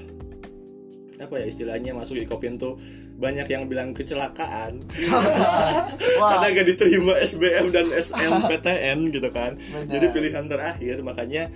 apa 1.16 1.40
ya 1.40 1.48
istilahnya 1.48 1.96
masuk 1.96 2.20
di 2.20 2.28
Kopin 2.28 2.60
tuh 2.60 2.76
banyak 3.16 3.48
yang 3.48 3.64
bilang 3.64 3.96
kecelakaan. 3.96 4.84
Karena 6.20 6.46
gak 6.52 6.66
diterima 6.68 7.16
SBM 7.16 7.72
dan 7.72 7.88
SNPTN 7.88 8.98
gitu 9.08 9.32
kan. 9.32 9.56
Benar. 9.56 9.88
jadi 9.88 10.06
pilihan 10.12 10.44
terakhir 10.44 11.00
makanya 11.00 11.48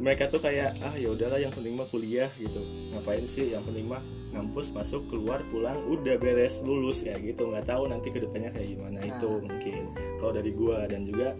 mereka 0.00 0.32
tuh 0.32 0.40
kayak 0.40 0.72
ah 0.80 0.96
ya 0.96 1.12
udahlah 1.12 1.36
yang 1.36 1.52
penting 1.52 1.76
mah 1.76 1.84
kuliah 1.92 2.32
gitu. 2.40 2.64
Ngapain 2.96 3.28
sih? 3.28 3.52
Yang 3.52 3.68
penting 3.68 3.92
mah 3.92 4.00
ngampus 4.32 4.72
masuk 4.72 5.06
keluar 5.06 5.44
pulang 5.48 5.76
udah 5.86 6.16
beres 6.16 6.60
lulus 6.60 7.04
ya 7.04 7.16
gitu. 7.16 7.46
Nggak 7.46 7.68
tahu 7.68 7.86
nanti 7.86 8.08
ke 8.08 8.18
depannya 8.18 8.50
kayak 8.50 8.68
gimana 8.72 8.98
itu 9.00 9.28
Nah. 9.28 9.40
mungkin 9.44 9.74
kalau 10.16 10.32
dari 10.32 10.50
gua. 10.52 10.88
Dan 10.88 11.04
juga 11.04 11.36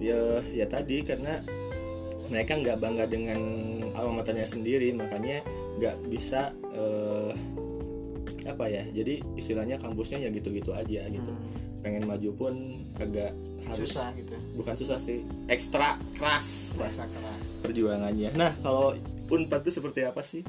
ya 0.00 0.18
ya 0.50 0.66
tadi 0.66 1.04
karena 1.04 1.38
mereka 2.26 2.56
nggak 2.56 2.78
bangga 2.80 3.04
dengan 3.06 3.38
alma 3.92 4.24
maternya 4.24 4.48
sendiri 4.48 4.90
makanya 4.92 5.44
nggak 5.76 5.96
bisa 6.08 6.50
eh, 6.72 7.32
apa 8.42 8.66
ya 8.66 8.82
jadi 8.90 9.22
istilahnya 9.36 9.78
kampusnya 9.78 10.18
ya 10.18 10.28
gitu-gitu 10.32 10.72
aja 10.72 11.06
gitu. 11.06 11.30
Hmm, 11.30 11.84
pengen 11.84 12.08
maju 12.08 12.30
pun 12.34 12.54
agak 12.96 13.30
harus 13.62 13.94
susah 13.94 14.10
gitu. 14.16 14.34
Bukan 14.58 14.74
susah 14.74 14.98
sih 14.98 15.22
ekstra 15.46 15.94
keras 16.18 16.74
Rasa 16.74 17.06
keras. 17.06 17.46
perjuangannya. 17.62 18.34
Nah 18.34 18.50
kalau 18.58 18.96
unpad 19.30 19.62
itu 19.62 19.70
seperti 19.70 20.02
apa 20.02 20.20
sih 20.20 20.42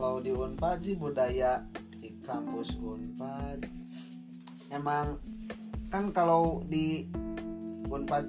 kalau 0.00 0.16
di 0.18 0.32
Unpad 0.32 0.80
sih 0.80 0.96
budaya 0.96 1.60
di 2.00 2.08
kampus 2.24 2.80
Unpad. 2.80 3.68
Emang 4.72 5.20
kan 5.92 6.08
kalau 6.08 6.64
di 6.64 7.04
Unpad 7.84 8.24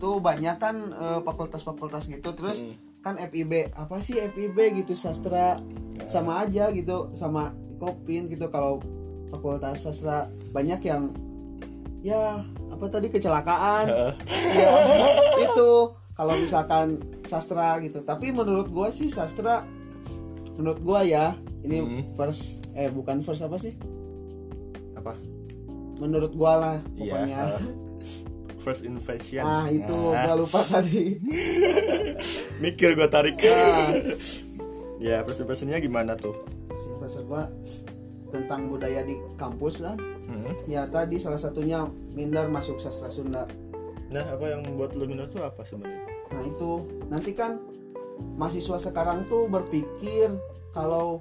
tuh 0.00 0.18
banyak 0.18 0.56
kan 0.56 0.76
eh, 0.88 1.20
fakultas-fakultas 1.20 2.08
gitu. 2.08 2.32
Terus 2.32 2.64
Hmm. 2.64 2.74
kan 3.04 3.14
FIB 3.20 3.76
apa 3.76 4.00
sih 4.00 4.16
FIB 4.24 4.56
gitu 4.80 4.96
sastra 4.96 5.60
Ya. 5.92 6.08
sama 6.08 6.40
aja 6.40 6.72
gitu 6.72 7.12
sama 7.12 7.52
Kopin 7.76 8.24
gitu. 8.26 8.48
Kalau 8.48 8.80
fakultas 9.28 9.84
sastra 9.84 10.32
banyak 10.50 10.80
yang 10.80 11.12
ya 12.00 12.40
apa 12.72 12.84
tadi 12.88 13.12
kecelakaan. 13.12 13.84
Ya 14.56 14.70
itu 15.44 15.70
kalau 16.16 16.34
misalkan 16.40 17.04
sastra 17.28 17.76
gitu. 17.84 18.00
Tapi 18.00 18.32
menurut 18.32 18.72
gua 18.72 18.88
sih 18.88 19.12
sastra 19.12 19.66
menurut 20.54 20.80
gua 20.80 21.00
ya 21.02 21.34
ini 21.62 21.78
Hmm. 21.80 22.02
first 22.14 22.66
eh 22.72 22.88
bukan 22.88 23.20
first 23.20 23.40
apa 23.40 23.56
sih? 23.56 23.72
Apa? 24.94 25.14
Menurut 25.98 26.32
gua 26.32 26.52
lah 26.56 26.76
iya. 26.94 27.14
pokoknya. 27.14 27.40
Uh, 27.56 27.62
first 28.64 28.82
impression. 28.82 29.42
Ah 29.42 29.66
itu 29.66 29.90
Nah, 29.90 30.22
gua 30.26 30.34
lupa 30.38 30.60
tadi. 30.72 31.18
Mikir 32.58 32.94
gue 32.94 33.08
tarik. 33.08 33.38
Ah. 33.46 33.90
ya 35.02 35.22
first 35.26 35.42
impressionnya 35.42 35.78
gimana 35.78 36.14
tuh? 36.14 36.34
Sih 36.78 36.92
first 36.98 37.22
gua 37.26 37.50
tentang 38.30 38.66
budaya 38.66 39.02
di 39.02 39.16
kampus 39.36 39.82
lah. 39.82 39.96
Hmm. 40.22 40.48
ya 40.64 40.88
tadi 40.88 41.20
salah 41.20 41.36
satunya 41.36 41.84
minder 42.14 42.48
masuk 42.48 42.80
sastra 42.80 43.12
Sunda. 43.12 43.44
Nah 44.08 44.24
apa 44.24 44.48
yang 44.48 44.64
membuat 44.64 44.96
lu 44.96 45.04
minus 45.04 45.28
tuh 45.28 45.44
apa 45.44 45.60
sebenarnya? 45.62 46.00
Nah 46.32 46.42
itu. 46.42 46.70
Nanti 47.10 47.30
kan 47.36 47.60
mahasiswa 48.34 48.78
sekarang 48.78 49.24
tuh 49.24 49.46
berpikir 49.46 50.32
kalau 50.70 51.20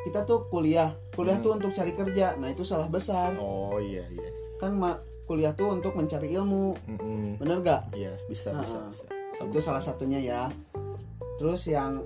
kita 0.00 0.22
tuh 0.22 0.46
kuliah, 0.46 0.94
kuliah 1.12 1.36
Hmm. 1.36 1.44
tuh 1.44 1.52
untuk 1.54 1.70
cari 1.70 1.92
kerja. 1.92 2.34
Nah 2.34 2.48
itu 2.48 2.62
salah 2.62 2.86
besar. 2.86 3.34
oh 3.36 3.76
iya 3.76 4.06
iya 4.08 4.30
Kan 4.56 4.74
ma- 4.74 4.98
kuliah 5.24 5.52
tuh 5.52 5.70
untuk 5.70 5.92
mencari 5.92 6.32
ilmu, 6.32 6.72
Mm-mm. 6.88 7.36
bener 7.36 7.60
gak? 7.60 7.82
iya 7.92 8.16
bisa 8.24 8.48
Ah, 8.50 8.62
bisa 8.62 8.78
bisa 8.88 9.04
Itu 9.44 9.60
salah 9.60 9.78
satunya 9.78 10.18
ya. 10.18 10.42
Terus 11.36 11.62
yang 11.64 12.00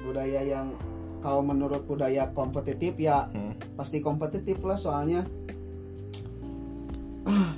budaya 0.00 0.38
yang 0.40 0.70
kalau 1.18 1.40
menurut 1.40 1.82
budaya 1.82 2.30
kompetitif 2.30 2.94
ya 2.96 3.26
Hmm. 3.26 3.56
pasti 3.74 3.98
kompetitif 3.98 4.60
lah 4.60 4.76
soalnya 4.76 5.24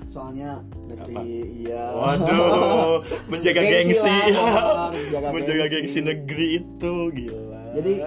soalnya 0.08 0.64
negeri 0.84 1.14
iya. 1.62 1.92
Waduh, 1.92 3.04
menjaga 3.30 3.60
Gengsi 3.60 3.92
gengsi, 3.92 4.08
lah, 4.32 4.88
menjaga 4.96 5.26
menjaga 5.30 5.64
gengsi. 5.64 5.74
gengsi 5.76 6.00
negeri 6.00 6.46
itu 6.58 6.92
gila. 7.14 7.62
Jadi- 7.76 8.00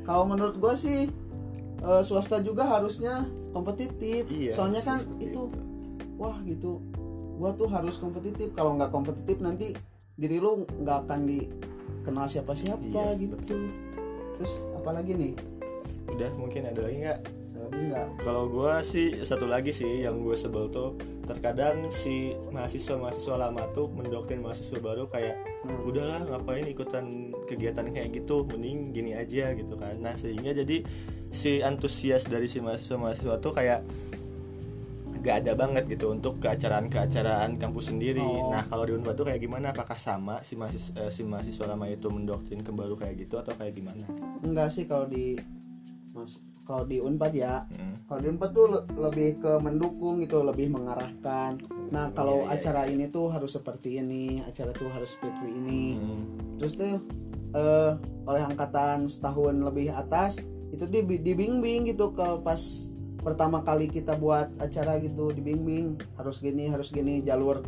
kalau 0.00 0.24
menurut 0.26 0.58
gue 0.58 0.74
sih 0.74 0.98
eh, 1.80 2.02
swasta 2.02 2.42
juga 2.42 2.66
harusnya 2.66 3.24
kompetitif. 3.50 4.26
Iya, 4.26 4.52
soalnya 4.52 4.82
kan 4.82 5.00
itu 5.16 5.46
wah 6.14 6.36
gitu 6.42 6.82
gua 7.38 7.54
tuh 7.54 7.70
harus 7.70 7.96
kompetitif. 7.96 8.52
Kalau 8.52 8.76
nggak 8.76 8.90
kompetitif 8.90 9.38
nanti 9.38 9.72
diri 10.12 10.36
lu 10.36 10.68
nggak 10.68 11.08
akan 11.08 11.24
dikenal 11.24 12.26
siapa-siapa 12.26 12.84
Iya, 12.84 13.16
gitu. 13.16 13.56
terus 14.36 14.52
apalagi 14.74 15.16
nih? 15.16 15.32
Udah 16.10 16.28
mungkin 16.36 16.68
ada 16.68 16.80
lagi 16.82 16.96
nggak? 17.00 17.20
Nggak 17.70 18.06
Kalau 18.20 18.50
gua 18.50 18.82
sih 18.82 19.14
satu 19.22 19.46
lagi 19.46 19.70
sih 19.70 20.02
yang 20.02 20.20
gue 20.20 20.34
sebel 20.34 20.66
tuh 20.68 20.98
terkadang 21.22 21.86
si 21.88 22.34
mahasiswa 22.50 22.98
mahasiswa 22.98 23.38
lama 23.38 23.62
tuh 23.70 23.86
mendoktrin 23.86 24.42
mahasiswa 24.42 24.78
baru 24.78 25.06
kayak 25.06 25.38
Hmm. 25.60 25.84
udahlah 25.84 26.24
ngapain 26.24 26.64
ikutan 26.64 27.30
kegiatan 27.44 27.84
kayak 27.92 28.16
gitu 28.16 28.48
mending 28.48 28.96
gini 28.96 29.12
aja 29.12 29.52
gitu 29.52 29.76
kan 29.76 29.92
nah 30.00 30.16
sehingga 30.16 30.56
jadi 30.56 30.80
si 31.28 31.60
antusias 31.60 32.24
dari 32.24 32.48
si 32.48 32.64
mahasiswa 32.64 32.96
mahasiswa 32.96 33.36
tuh 33.38 33.52
kayak 33.52 33.84
gak 35.20 35.44
ada 35.44 35.52
banget 35.52 35.84
gitu 35.84 36.16
untuk 36.16 36.40
keacaraan-keacaraan 36.40 37.60
kampus 37.60 37.92
sendiri. 37.92 38.24
Oh. 38.24 38.48
Nah 38.56 38.64
kalau 38.64 38.88
di 38.88 38.96
Unpad 38.96 39.20
tuh 39.20 39.28
kayak 39.28 39.44
gimana? 39.44 39.68
Apakah 39.68 40.00
sama 40.00 40.40
si 40.40 40.56
mahasiswa, 40.56 40.96
eh, 40.96 41.12
si 41.12 41.28
mahasiswa 41.28 41.68
lama 41.68 41.84
itu 41.92 42.08
mendoktrin 42.08 42.64
ke 42.64 42.72
baru 42.72 42.96
kayak 42.96 43.28
gitu 43.28 43.36
atau 43.36 43.52
kayak 43.52 43.76
gimana? 43.76 44.08
enggak 44.40 44.72
sih 44.72 44.88
kalau 44.88 45.04
di 45.04 45.36
mas 46.16 46.40
kalau 46.70 46.86
di 46.86 47.02
unpad 47.02 47.32
ya. 47.34 47.66
Hmm. 47.66 47.98
kalau 48.06 48.20
di 48.22 48.28
unpad 48.30 48.50
tuh 48.50 48.66
le- 48.70 48.86
lebih 48.94 49.28
ke 49.38 49.52
mendukung 49.58 50.22
gitu 50.22 50.46
lebih 50.46 50.70
mengarahkan. 50.70 51.58
Nah 51.90 52.14
kalau 52.14 52.46
Iya, 52.46 52.46
iya, 52.46 52.54
acara 52.62 52.82
ini 52.86 53.04
tuh 53.06 53.26
harus 53.30 53.58
seperti 53.58 53.98
ini 53.98 54.38
acara 54.42 54.70
tuh 54.70 54.86
harus 54.90 55.18
seperti 55.18 55.50
ini. 55.50 55.98
Hmm. 55.98 56.22
terus 56.62 56.78
tuh 56.78 57.02
eh, 57.50 57.92
oleh 58.26 58.42
angkatan 58.46 59.10
setahun 59.10 59.58
lebih 59.58 59.90
atas 59.90 60.38
itu 60.70 60.86
di 60.86 61.02
dibimbing 61.18 61.90
gitu 61.90 62.14
ke 62.14 62.38
pas 62.46 62.62
pertama 63.20 63.60
kali 63.60 63.90
kita 63.90 64.14
buat 64.14 64.54
acara 64.56 65.02
gitu 65.02 65.34
dibimbing 65.34 65.98
harus 66.14 66.38
gini 66.38 66.70
harus 66.70 66.94
gini 66.94 67.18
jalur 67.20 67.66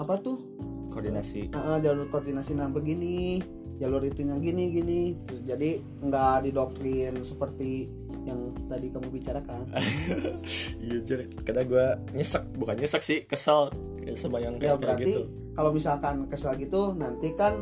apa 0.00 0.16
tuh? 0.16 0.40
Koordinasi. 0.88 1.52
Ah, 1.52 1.76
jalur 1.78 2.08
koordinasi 2.08 2.56
nah 2.56 2.66
begini 2.66 3.44
jalur 3.78 4.02
itunya 4.02 4.34
gini 4.38 4.64
gini. 4.72 5.00
Terus 5.22 5.42
jadi 5.44 5.70
nggak 6.02 6.48
didoktrin 6.48 7.20
seperti 7.22 7.86
yang 8.28 8.40
tadi 8.64 8.86
kamu 8.88 9.08
bicarakan 9.10 9.64
Iya 10.78 10.96
jujur, 11.00 11.18
kadang 11.42 11.66
gue 11.66 11.86
nyesek, 12.12 12.44
bukan 12.52 12.76
nyesek 12.76 13.00
sih, 13.00 13.18
kesel 13.22 13.72
sama 14.14 14.38
yang 14.38 14.56
ya 14.56 14.72
kayak, 14.72 14.76
kayak 14.76 14.80
berarti 14.80 15.04
gitu. 15.10 15.22
kalau 15.52 15.70
misalkan 15.70 16.16
kesal 16.26 16.52
gitu 16.54 16.92
nanti 16.92 17.32
kan 17.32 17.56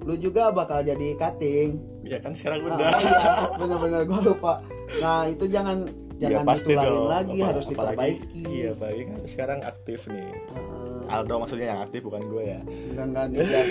lu 0.00 0.14
juga 0.14 0.50
bakal 0.50 0.80
jadi 0.80 1.14
cutting 1.14 1.78
Ya 2.02 2.18
kan 2.18 2.32
sekarang 2.32 2.64
Ah, 2.64 2.68
udah. 2.68 2.88
iya, 2.92 3.20
bener-bener 3.60 4.02
gue 4.02 4.20
lupa 4.26 4.60
nah 4.98 5.24
itu 5.24 5.46
jangan 5.46 5.88
Ya, 6.16 6.30
jangan 6.30 6.46
pasti 6.48 6.70
ditularin 6.70 6.94
dong. 6.94 7.08
lagi 7.08 7.34
Apa- 7.34 7.48
harus 7.48 7.64
apalagi- 7.64 7.74
diperbaiki 7.98 8.42
Iya, 8.46 8.68
apalagi 8.72 9.02
kan 9.02 9.20
sekarang 9.26 9.58
aktif 9.60 10.00
nih. 10.06 10.28
Heeh. 10.30 11.10
Aldo 11.10 11.34
maksudnya 11.36 11.66
yang 11.68 11.80
aktif 11.82 12.00
bukan 12.00 12.22
gue 12.24 12.44
ya. 12.48 12.60
enggak 12.94 13.06
enggak 13.26 13.26
Jack. 13.50 13.66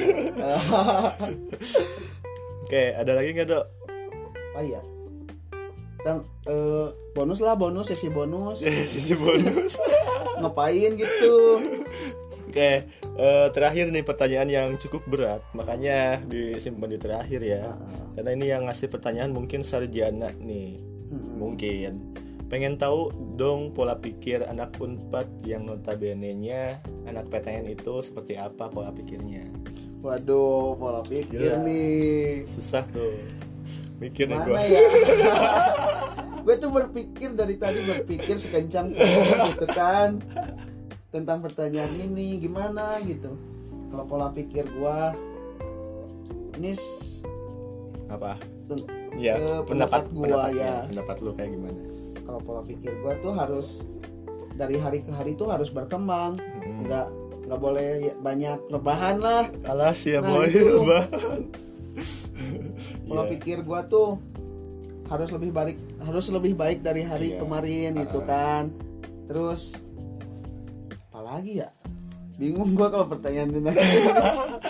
Oke, 2.61 2.83
ada 2.93 3.11
lagi 3.11 3.29
nggak 3.31 3.47
dok? 3.47 3.65
oh 4.51 4.61
iya 4.61 4.81
Dan, 6.01 6.25
eh, 6.45 6.87
bonus 7.13 7.39
lah 7.39 7.53
bonus 7.53 7.93
sesi 7.93 8.09
bonus 8.09 8.65
Sisi 8.93 9.13
bonus. 9.13 9.77
ngapain 10.41 10.97
gitu 10.97 11.61
Oke, 12.51 12.83
eh, 13.15 13.47
terakhir 13.55 13.87
nih 13.87 14.03
pertanyaan 14.03 14.49
yang 14.51 14.67
cukup 14.75 15.07
berat, 15.07 15.39
makanya 15.55 16.19
disimpan 16.27 16.91
di 16.91 16.99
terakhir 16.99 17.39
ya. 17.39 17.79
Karena 18.11 18.35
ini 18.35 18.45
yang 18.51 18.67
ngasih 18.67 18.91
pertanyaan 18.91 19.31
mungkin 19.31 19.63
sarjana 19.63 20.35
nih, 20.35 20.75
Mm-mm. 21.07 21.39
mungkin. 21.39 22.11
Pengen 22.51 22.75
tahu 22.75 23.07
dong 23.39 23.71
pola 23.71 23.95
pikir 23.95 24.43
anak 24.43 24.75
unpad 24.83 25.31
yang 25.47 25.63
notabene-nya 25.63 26.83
anak 27.07 27.31
PTN 27.31 27.71
itu 27.71 28.03
seperti 28.03 28.35
apa 28.35 28.67
pola 28.67 28.91
pikirnya? 28.91 29.47
waduh 30.01 30.73
pola 30.75 30.99
pikir 31.05 31.55
Gila. 31.55 31.61
nih 31.63 32.41
Susah 32.43 32.81
tuh. 32.89 33.15
Mikir 34.01 34.25
nih 34.25 34.39
gue. 34.39 34.49
mana 34.49 34.65
ya 34.65 34.81
gue 36.41 36.55
tuh 36.57 36.69
berpikir 36.69 37.29
dari 37.31 37.53
tadi 37.55 37.79
berpikir 37.81 38.33
sekencang 38.35 38.97
gitu 39.53 39.65
kan 39.69 40.17
tentang 41.07 41.37
pertanyaan 41.39 41.93
ini 41.93 42.35
gimana 42.35 42.97
gitu 43.01 43.37
kalau 43.87 44.03
pola 44.03 44.27
pikir 44.31 44.65
gue 44.65 44.97
ini 46.57 46.73
Apa? 48.09 48.35
Ya, 49.13 49.35
pendapat 49.61 50.03
pendapat 50.03 50.03
pendapatnya. 50.09 50.65
ya. 50.65 50.73
Pendapat 50.87 51.15
lu 51.19 51.31
kayak 51.31 51.51
gimana? 51.51 51.79
kalau 52.21 52.39
pola 52.39 52.61
pikir 52.61 52.91
gue 52.95 53.13
tuh 53.19 53.33
harus 53.33 53.67
dari 54.53 54.75
hari 54.75 54.99
ke 54.99 55.11
hari 55.11 55.33
tuh 55.33 55.47
harus 55.47 55.69
berkembang 55.69 56.39
Hmm, 56.61 56.85
nggak 56.85 57.07
nggak 57.43 57.59
boleh 57.59 57.87
ya- 58.03 58.17
banyak 58.17 58.57
rebahan 58.67 59.17
lah 59.17 59.43
alas 59.63 59.99
ya 60.01 60.19
Nah, 60.19 60.29
boy 60.31 60.47
itu. 60.47 60.79
Pola 63.07 63.23
Iya. 63.23 63.31
pikir 63.37 63.57
gua 63.61 63.85
tuh 63.85 64.17
harus 65.07 65.29
lebih 65.31 65.51
baik 65.51 65.77
harus 65.99 66.25
lebih 66.29 66.53
baik 66.55 66.79
dari 66.79 67.03
hari 67.03 67.35
Iya. 67.35 67.39
kemarin 67.39 67.91
itu 67.97 68.19
Ah. 68.19 68.25
kan 68.25 68.63
terus 69.27 69.75
apalagi 71.07 71.59
ya 71.59 71.69
bingung 72.35 72.73
gua 72.73 72.89
kalau 72.89 73.05
pertanyaan 73.05 73.51
ini 73.51 73.71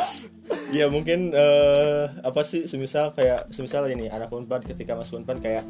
ya 0.77 0.88
mungkin 0.88 1.32
eh, 1.32 2.06
apa 2.20 2.41
sih 2.41 2.65
semisal 2.65 3.12
kayak 3.12 3.51
semisal 3.51 3.86
ini 3.88 4.08
anak 4.08 4.32
unpad 4.32 4.63
ketika 4.63 4.96
masuk 4.96 5.22
unpad 5.22 5.39
kayak 5.39 5.63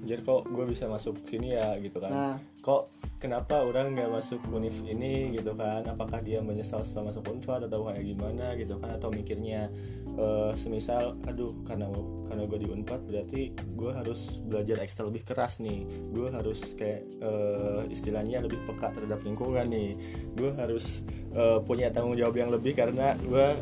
jadi 0.00 0.20
kok 0.24 0.48
gue 0.48 0.64
bisa 0.64 0.88
masuk 0.88 1.20
sini 1.28 1.52
ya 1.52 1.76
gitu 1.76 2.00
kan. 2.00 2.12
Nah. 2.12 2.36
Kok 2.60 2.92
kenapa 3.20 3.64
orang 3.64 3.96
nggak 3.96 4.10
masuk 4.12 4.40
univ 4.52 4.72
ini 4.84 5.32
gitu 5.36 5.52
kan? 5.56 5.84
Apakah 5.88 6.20
dia 6.24 6.40
menyesal 6.40 6.84
setelah 6.84 7.12
masuk 7.12 7.28
unpad 7.28 7.68
atau 7.68 7.88
kayak 7.88 8.04
gimana 8.04 8.56
gitu 8.56 8.80
kan? 8.80 8.96
Atau 8.96 9.12
mikirnya 9.12 9.68
eh, 10.16 10.52
semisal 10.56 11.16
aduh 11.28 11.52
karena 11.64 11.88
karena 12.28 12.42
gue 12.48 12.58
di 12.60 12.68
unpad 12.68 13.00
berarti 13.08 13.40
gue 13.56 13.90
harus 13.92 14.40
belajar 14.44 14.76
ekstra 14.84 15.08
lebih 15.08 15.24
keras 15.24 15.60
nih. 15.60 15.84
Gue 16.12 16.28
harus 16.32 16.60
kayak 16.76 17.02
eh, 17.20 17.82
istilahnya 17.92 18.44
lebih 18.44 18.60
peka 18.68 18.92
terhadap 18.92 19.20
lingkungan 19.24 19.68
nih. 19.68 19.96
Gue 20.36 20.52
harus 20.56 21.04
eh, 21.32 21.58
punya 21.64 21.92
tanggung 21.92 22.16
jawab 22.16 22.36
yang 22.36 22.48
lebih 22.52 22.72
karena 22.76 23.16
gue 23.20 23.56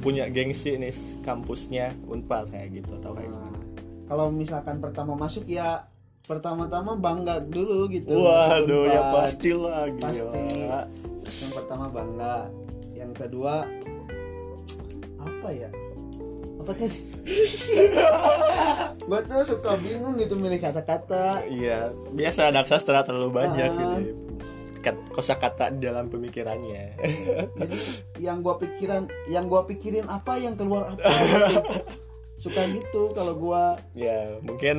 punya 0.00 0.30
gengsi 0.32 0.80
nih 0.80 0.94
kampusnya 1.26 1.92
unpad 2.08 2.50
kayak 2.54 2.82
gitu 2.82 2.94
atau 2.98 3.12
kayak 3.12 3.30
Nah, 3.30 3.59
kalau 4.10 4.26
misalkan 4.28 4.82
pertama 4.82 5.14
masuk 5.14 5.46
ya 5.46 5.86
pertama-tama 6.20 6.94
bangga 6.94 7.38
dulu 7.40 7.86
gitu 7.88 8.18
waduh 8.18 8.84
ya 8.84 9.00
pastilah 9.12 9.86
Pasti. 9.96 10.18
gila 10.18 10.82
yang 11.22 11.52
pertama 11.54 11.84
bangga 11.88 12.36
yang 12.92 13.12
kedua 13.12 13.64
apa 15.16 15.48
ya 15.48 15.70
apa 16.58 16.70
tadi 16.76 17.00
gua 19.08 19.20
tuh 19.22 19.42
suka 19.44 19.74
bingung 19.80 20.14
gitu 20.16 20.34
milih 20.34 20.60
kata-kata 20.60 21.46
Iya, 21.46 21.90
biasa 22.10 22.50
anak 22.50 22.66
sastra 22.66 23.00
terlalu 23.00 23.30
banyak 23.32 23.70
Ah. 23.70 23.78
gitu. 23.96 23.96
Kat- 24.80 25.08
kosakata 25.10 25.68
dalam 25.72 26.08
pemikirannya. 26.08 26.96
jadi 27.54 27.76
yang 28.18 28.40
gua 28.40 28.56
pikiran 28.56 29.08
yang 29.26 29.44
gua 29.44 29.64
pikirin 29.64 30.04
apa 30.06 30.36
yang 30.36 30.56
keluar 30.56 30.88
apa 30.90 31.00
gitu. 31.00 31.60
suka 32.40 32.64
gitu 32.72 33.12
kalau 33.12 33.36
gua 33.36 33.76
ya, 33.92 34.40
mungkin 34.40 34.76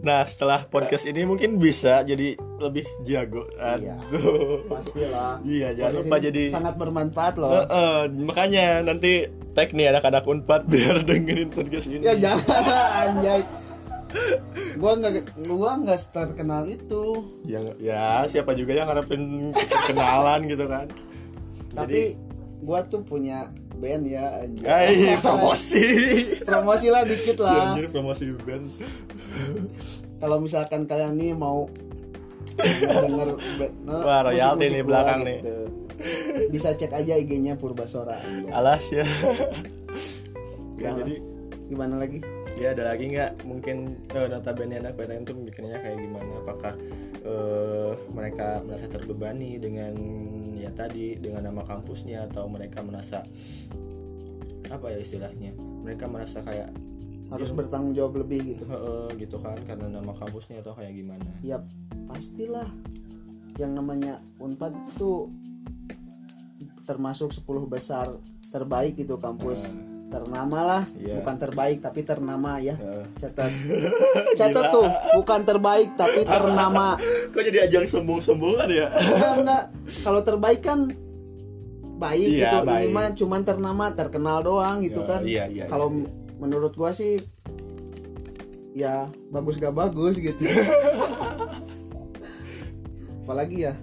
nah 0.00 0.22
setelah 0.22 0.62
podcast 0.64 1.02
ini 1.02 1.26
mungkin 1.26 1.58
bisa 1.58 2.00
jadi 2.00 2.38
lebih 2.56 2.86
jago. 3.02 3.42
Iya. 3.52 3.98
Aduh. 3.98 4.62
pastilah 4.64 5.42
Iya, 5.42 5.74
jangan 5.74 5.90
Podcast 5.92 6.06
lupa 6.06 6.16
jadi 6.22 6.44
sangat 6.48 6.74
bermanfaat 6.78 7.34
loh 7.36 7.50
Heeh, 7.52 7.98
makanya 8.22 8.66
nanti 8.80 9.26
tag 9.50 9.74
nih 9.74 9.90
anak-anak 9.90 10.22
Unpad 10.22 10.62
biar 10.64 11.02
dengerin 11.10 11.50
podcast 11.50 11.90
ini. 11.90 12.06
ya 12.06 12.14
jangan 12.14 12.62
anjay 13.02 13.42
gua 14.78 14.92
nggak 14.94 15.12
gua 15.44 15.70
nggak 15.78 16.00
terkenal 16.06 16.62
itu 16.64 17.02
Yang 17.42 17.64
ya 17.78 18.22
siapa 18.24 18.54
juga 18.54 18.72
yang 18.72 18.86
ngarepin 18.86 19.50
kenalan 19.84 20.46
gitu 20.46 20.64
kan. 20.64 20.86
tapi 21.72 22.14
gua 22.60 22.84
tuh 22.84 23.02
punya 23.02 23.50
band 23.82 24.04
ya. 24.06 24.46
Hai, 24.62 25.18
promosi. 25.18 25.82
promosi 26.46 26.86
lah 26.86 27.02
dikit 27.02 27.42
lah 27.42 27.74
anjir 27.74 27.90
promosi 27.90 28.30
band. 28.38 28.66
kalau 30.22 30.38
misalkan 30.38 30.86
kalian 30.86 31.18
nih 31.18 31.34
mau 31.34 31.66
denger 32.54 33.28
be- 33.58 33.74
nah, 33.82 34.00
Wah, 34.06 34.20
royalti 34.22 34.70
nih 34.70 34.82
belakang 34.86 35.26
nih. 35.26 35.38
gitu. 35.42 35.56
bisa 36.50 36.74
cek 36.74 36.92
aja 36.92 37.14
IG-nya 37.14 37.54
Purbasora 37.54 38.18
Alas 38.50 38.86
ya. 38.90 39.02
ya 40.78 40.90
Salah. 40.90 40.98
jadi 40.98 41.14
gimana 41.66 41.94
lagi 41.98 42.18
ya 42.58 42.74
ada 42.74 42.92
lagi 42.92 43.10
nggak 43.10 43.46
mungkin 43.46 43.96
eh, 44.12 44.26
notabene 44.28 44.78
anak 44.78 44.94
PTN 44.94 45.22
tuh 45.24 45.34
mikirnya 45.34 45.78
kayak 45.78 45.98
gimana 45.98 46.32
apakah 46.42 46.74
eh, 47.22 47.90
mereka 48.12 48.60
merasa 48.62 48.86
terbebani 48.86 49.56
dengan 49.56 49.94
ya 50.62 50.70
tadi 50.70 51.18
dengan 51.18 51.50
nama 51.50 51.66
kampusnya 51.66 52.30
atau 52.30 52.46
mereka 52.46 52.80
merasa 52.86 53.26
apa 54.70 54.86
ya 54.88 55.02
istilahnya 55.02 55.52
mereka 55.82 56.06
merasa 56.06 56.38
kayak 56.40 56.70
harus 57.32 57.48
Iya. 57.48 57.56
bertanggung 57.64 57.94
jawab 57.96 58.20
lebih 58.22 58.54
gitu. 58.54 58.64
Gitu 59.16 59.36
kan 59.40 59.56
karena 59.64 59.88
nama 59.88 60.12
kampusnya 60.12 60.60
atau 60.60 60.76
kayak 60.76 60.92
gimana. 60.92 61.30
Ya 61.40 61.64
pastilah. 62.04 62.68
Yang 63.56 63.72
namanya 63.72 64.14
Unpad 64.40 64.72
itu 64.92 65.32
termasuk 66.84 67.32
10 67.32 67.64
besar 67.68 68.04
terbaik 68.52 69.00
itu 69.00 69.16
kampus 69.16 69.76
ternama 70.12 70.58
lah. 70.60 70.82
Iya. 70.94 71.18
bukan 71.18 71.36
terbaik 71.38 71.78
tapi 71.80 72.00
ternama 72.02 72.50
ya. 72.58 72.74
Heeh. 72.74 73.04
catat. 73.16 73.48
Catat 74.38 74.64
tuh 74.68 74.84
bukan 75.14 75.40
terbaik 75.42 75.96
tapi 75.96 76.20
ternama. 76.28 77.00
Kok 77.32 77.42
jadi 77.42 77.64
ajang 77.64 77.88
sombong-sombongan 77.88 78.68
ya? 78.68 78.86
Enggak 78.92 79.32
enggak. 79.38 79.64
Kalau 79.98 80.20
terbaik 80.20 80.60
kan 80.60 80.92
baik 81.96 82.28
Iya, 82.30 82.40
gitu. 82.44 82.56
Ini 82.60 82.68
baik. 82.68 82.90
mah 82.90 83.08
cuman 83.14 83.40
ternama 83.42 83.84
terkenal 83.90 84.38
doang 84.40 84.76
gitu 84.80 85.00
Ya, 85.00 85.08
kan. 85.08 85.20
iya, 85.22 85.44
iya, 85.48 85.64
kalau 85.64 85.88
m- 85.88 86.10
menurut 86.36 86.74
gua 86.74 86.90
sih 86.90 87.16
ya 88.72 89.04
bagus 89.28 89.56
gak 89.56 89.72
bagus 89.72 90.16
gitu. 90.16 90.42
Apalagi 93.22 93.58
ya 93.62 93.74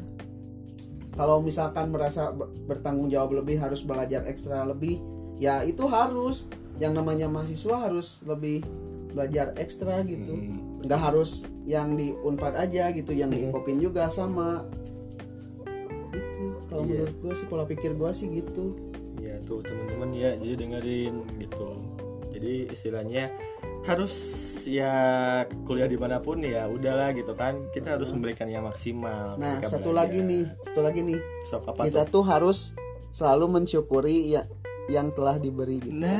kalau 1.13 1.39
misalkan 1.39 1.89
merasa 1.89 2.29
ber- 2.29 2.47
bertanggung 2.65 3.07
jawab 3.07 3.33
lebih 3.33 3.55
harus 3.55 3.81
belajar 3.81 4.23
ekstra 4.25 4.63
lebih 4.63 4.99
ya 5.39 5.63
itu 5.63 5.87
harus. 5.87 6.45
Yang 6.79 6.93
namanya 6.95 7.27
mahasiswa 7.27 7.75
harus 7.75 8.23
lebih 8.23 8.63
belajar 9.11 9.51
ekstra 9.57 9.99
gitu. 10.05 10.31
Hmm. 10.31 10.67
nggak 10.79 10.95
harus 10.95 11.43
yang 11.67 11.99
di 11.99 12.15
unpad 12.15 12.55
aja 12.55 12.87
gitu 12.95 13.11
yang 13.11 13.27
di 13.27 13.51
kopin 13.51 13.83
juga 13.83 14.07
sama. 14.07 14.63
Itu 16.15 16.43
kalau 16.67 16.83
Iya. 16.87 17.03
menurut 17.03 17.15
gue 17.19 17.33
sih 17.35 17.47
pola 17.47 17.63
pikir 17.67 17.91
gue 17.99 18.11
sih 18.15 18.27
gitu. 18.31 18.79
Ya 19.19 19.35
tuh 19.43 19.59
teman-teman 19.59 20.15
ya 20.15 20.39
jadi 20.39 20.55
dengerin 20.55 21.15
gitu. 21.35 21.67
Jadi 22.31 22.71
istilahnya 22.71 23.27
harus 23.83 24.13
ya 24.63 24.93
kuliah 25.65 25.91
di 25.91 25.99
mana 25.99 26.23
pun 26.23 26.39
ya 26.39 26.71
udahlah 26.71 27.11
gitu 27.11 27.35
kan. 27.35 27.67
Kita 27.75 27.99
harus 27.99 28.07
memberikan 28.15 28.47
yang 28.47 28.63
maksimal 28.63 29.35
nah 29.35 29.59
satu 29.59 29.91
belajar. 29.91 30.15
lagi 30.15 30.19
nih 30.23 30.43
satu 30.63 30.79
lagi 30.79 31.01
nih. 31.03 31.19
Apa 31.51 31.81
kita 31.91 32.07
tuh? 32.07 32.21
tuh 32.21 32.23
harus 32.23 32.71
selalu 33.11 33.59
mensyukuri 33.59 34.31
ya 34.31 34.47
yang 34.89 35.13
telah 35.13 35.37
diberi 35.37 35.77
gitu. 35.79 35.93
nah 35.93 36.19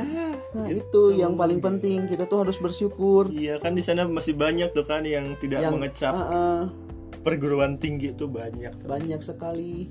nah 0.54 0.66
itu 0.70 1.14
yang 1.14 1.34
paling 1.34 1.58
penting. 1.58 2.06
Kita 2.06 2.24
tuh 2.26 2.46
harus 2.46 2.56
bersyukur. 2.58 3.30
Iya 3.30 3.58
kan 3.58 3.74
di 3.74 3.82
sana 3.82 4.06
masih 4.06 4.34
banyak 4.34 4.70
tuh 4.70 4.86
kan 4.86 5.02
yang 5.02 5.34
tidak 5.38 5.62
yang 5.62 5.74
mengecap. 5.74 6.14
Ah, 6.14 6.30
ah, 6.30 6.60
perguruan 7.20 7.76
tinggi 7.76 8.14
itu 8.14 8.30
banyak 8.30 8.72
tuh. 8.80 8.86
banyak 8.88 9.20
sekali. 9.20 9.90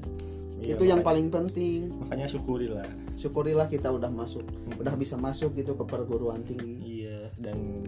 Iya, 0.60 0.76
itu 0.76 0.84
yang 0.84 1.00
paling 1.00 1.32
penting. 1.32 1.88
makanya 2.04 2.28
syukurilah. 2.28 2.88
Syukurilah 3.16 3.68
kita 3.72 3.88
udah 3.92 4.12
masuk 4.12 4.44
udah 4.76 4.96
bisa 4.96 5.16
masuk 5.16 5.56
gitu 5.56 5.76
ke 5.76 5.84
perguruan 5.88 6.44
tinggi. 6.44 7.04
Iya 7.04 7.32
dan 7.40 7.84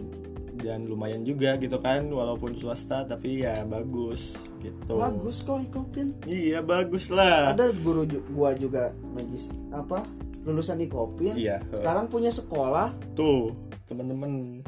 dan 0.62 0.86
lumayan 0.86 1.26
juga 1.26 1.58
gitu 1.58 1.74
kan 1.82 2.06
walaupun 2.06 2.54
swasta 2.56 3.04
tapi 3.04 3.42
ya 3.44 3.66
bagus 3.66 4.36
gitu. 4.62 4.94
Bagus 4.96 5.42
kok 5.42 5.60
ikopin 5.60 6.16
iya 6.24 6.64
bagus 6.64 7.10
lah. 7.12 7.52
Ada 7.52 7.74
guru 7.76 8.06
ju- 8.06 8.24
gua 8.32 8.54
juga 8.56 8.94
magis 9.12 9.50
apa 9.74 10.00
lulusan 10.42 10.82
ikopin 10.82 11.38
iya 11.38 11.62
sekarang 11.70 12.10
punya 12.10 12.30
sekolah. 12.34 12.90
Tuh 13.14 13.54
teman-teman 13.86 14.62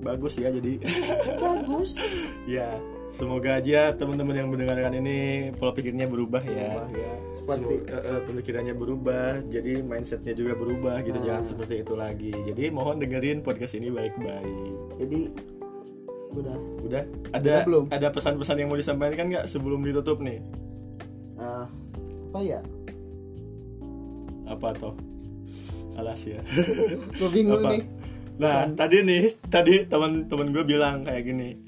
bagus 0.00 0.40
ya 0.40 0.48
jadi. 0.48 0.80
Bagus. 1.36 1.96
Ya 2.48 2.80
semoga 3.10 3.58
aja 3.58 3.90
teman-teman 3.94 4.34
yang 4.38 4.48
mendengarkan 4.50 4.94
ini 5.02 5.50
pola 5.54 5.74
pikirnya 5.74 6.06
berubah 6.08 6.42
ya. 6.46 6.82
Wah, 6.82 6.88
ya 6.94 7.12
seperti 7.36 7.74
eh, 7.90 8.20
pemikirannya 8.26 8.74
berubah 8.74 9.42
jadi 9.50 9.82
mindsetnya 9.82 10.34
juga 10.34 10.54
berubah 10.56 11.02
gitu. 11.04 11.18
Nah. 11.20 11.26
jangan 11.26 11.44
seperti 11.46 11.74
itu 11.84 11.94
lagi. 11.94 12.32
Jadi 12.32 12.70
mohon 12.72 12.98
dengerin 12.98 13.44
podcast 13.44 13.76
ini 13.76 13.92
baik-baik. 13.92 14.74
Jadi 15.04 15.20
udah. 16.30 16.56
Udah? 16.86 17.04
Ada 17.34 17.42
Udah 17.42 17.60
belum? 17.66 17.84
ada 17.90 18.08
pesan-pesan 18.10 18.56
yang 18.62 18.68
mau 18.70 18.78
disampaikan 18.78 19.26
nggak 19.30 19.46
sebelum 19.46 19.82
ditutup 19.84 20.22
nih? 20.22 20.38
Eh, 21.38 21.66
apa 22.30 22.40
ya? 22.40 22.60
Apa 24.50 24.74
toh 24.74 24.94
alas 26.00 26.20
ya. 26.24 26.40
Gue 27.20 27.30
bingung 27.30 27.60
Apa? 27.60 27.76
nih. 27.76 27.82
Nah 28.36 28.64
tadi 28.72 28.96
nih 29.00 29.22
tadi 29.46 29.84
teman-teman 29.84 30.48
gue 30.50 30.64
bilang 30.64 31.04
kayak 31.04 31.22
gini 31.22 31.60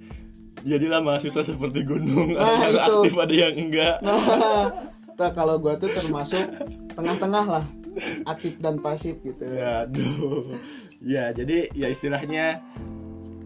jadilah 0.63 0.99
mahasiswa 0.99 1.43
seperti 1.45 1.83
gunung 1.83 2.33
Nah, 2.33 2.47
ada 2.47 2.65
yang 2.65 2.73
itu. 2.73 2.95
aktif 2.97 3.15
ada 3.19 3.35
yang 3.37 3.55
enggak. 3.59 3.97
Nah 5.13 5.31
kalau 5.31 5.59
gua 5.59 5.77
tuh 5.77 5.87
termasuk 5.89 6.41
tengah-tengah 6.93 7.45
lah 7.47 7.65
aktif 8.25 8.57
dan 8.57 8.79
pasif 8.79 9.21
gitu. 9.21 9.45
Ya 9.45 9.85
aduh. 9.85 10.49
Ya 10.99 11.31
jadi 11.31 11.69
ya 11.73 11.87
istilahnya 11.87 12.65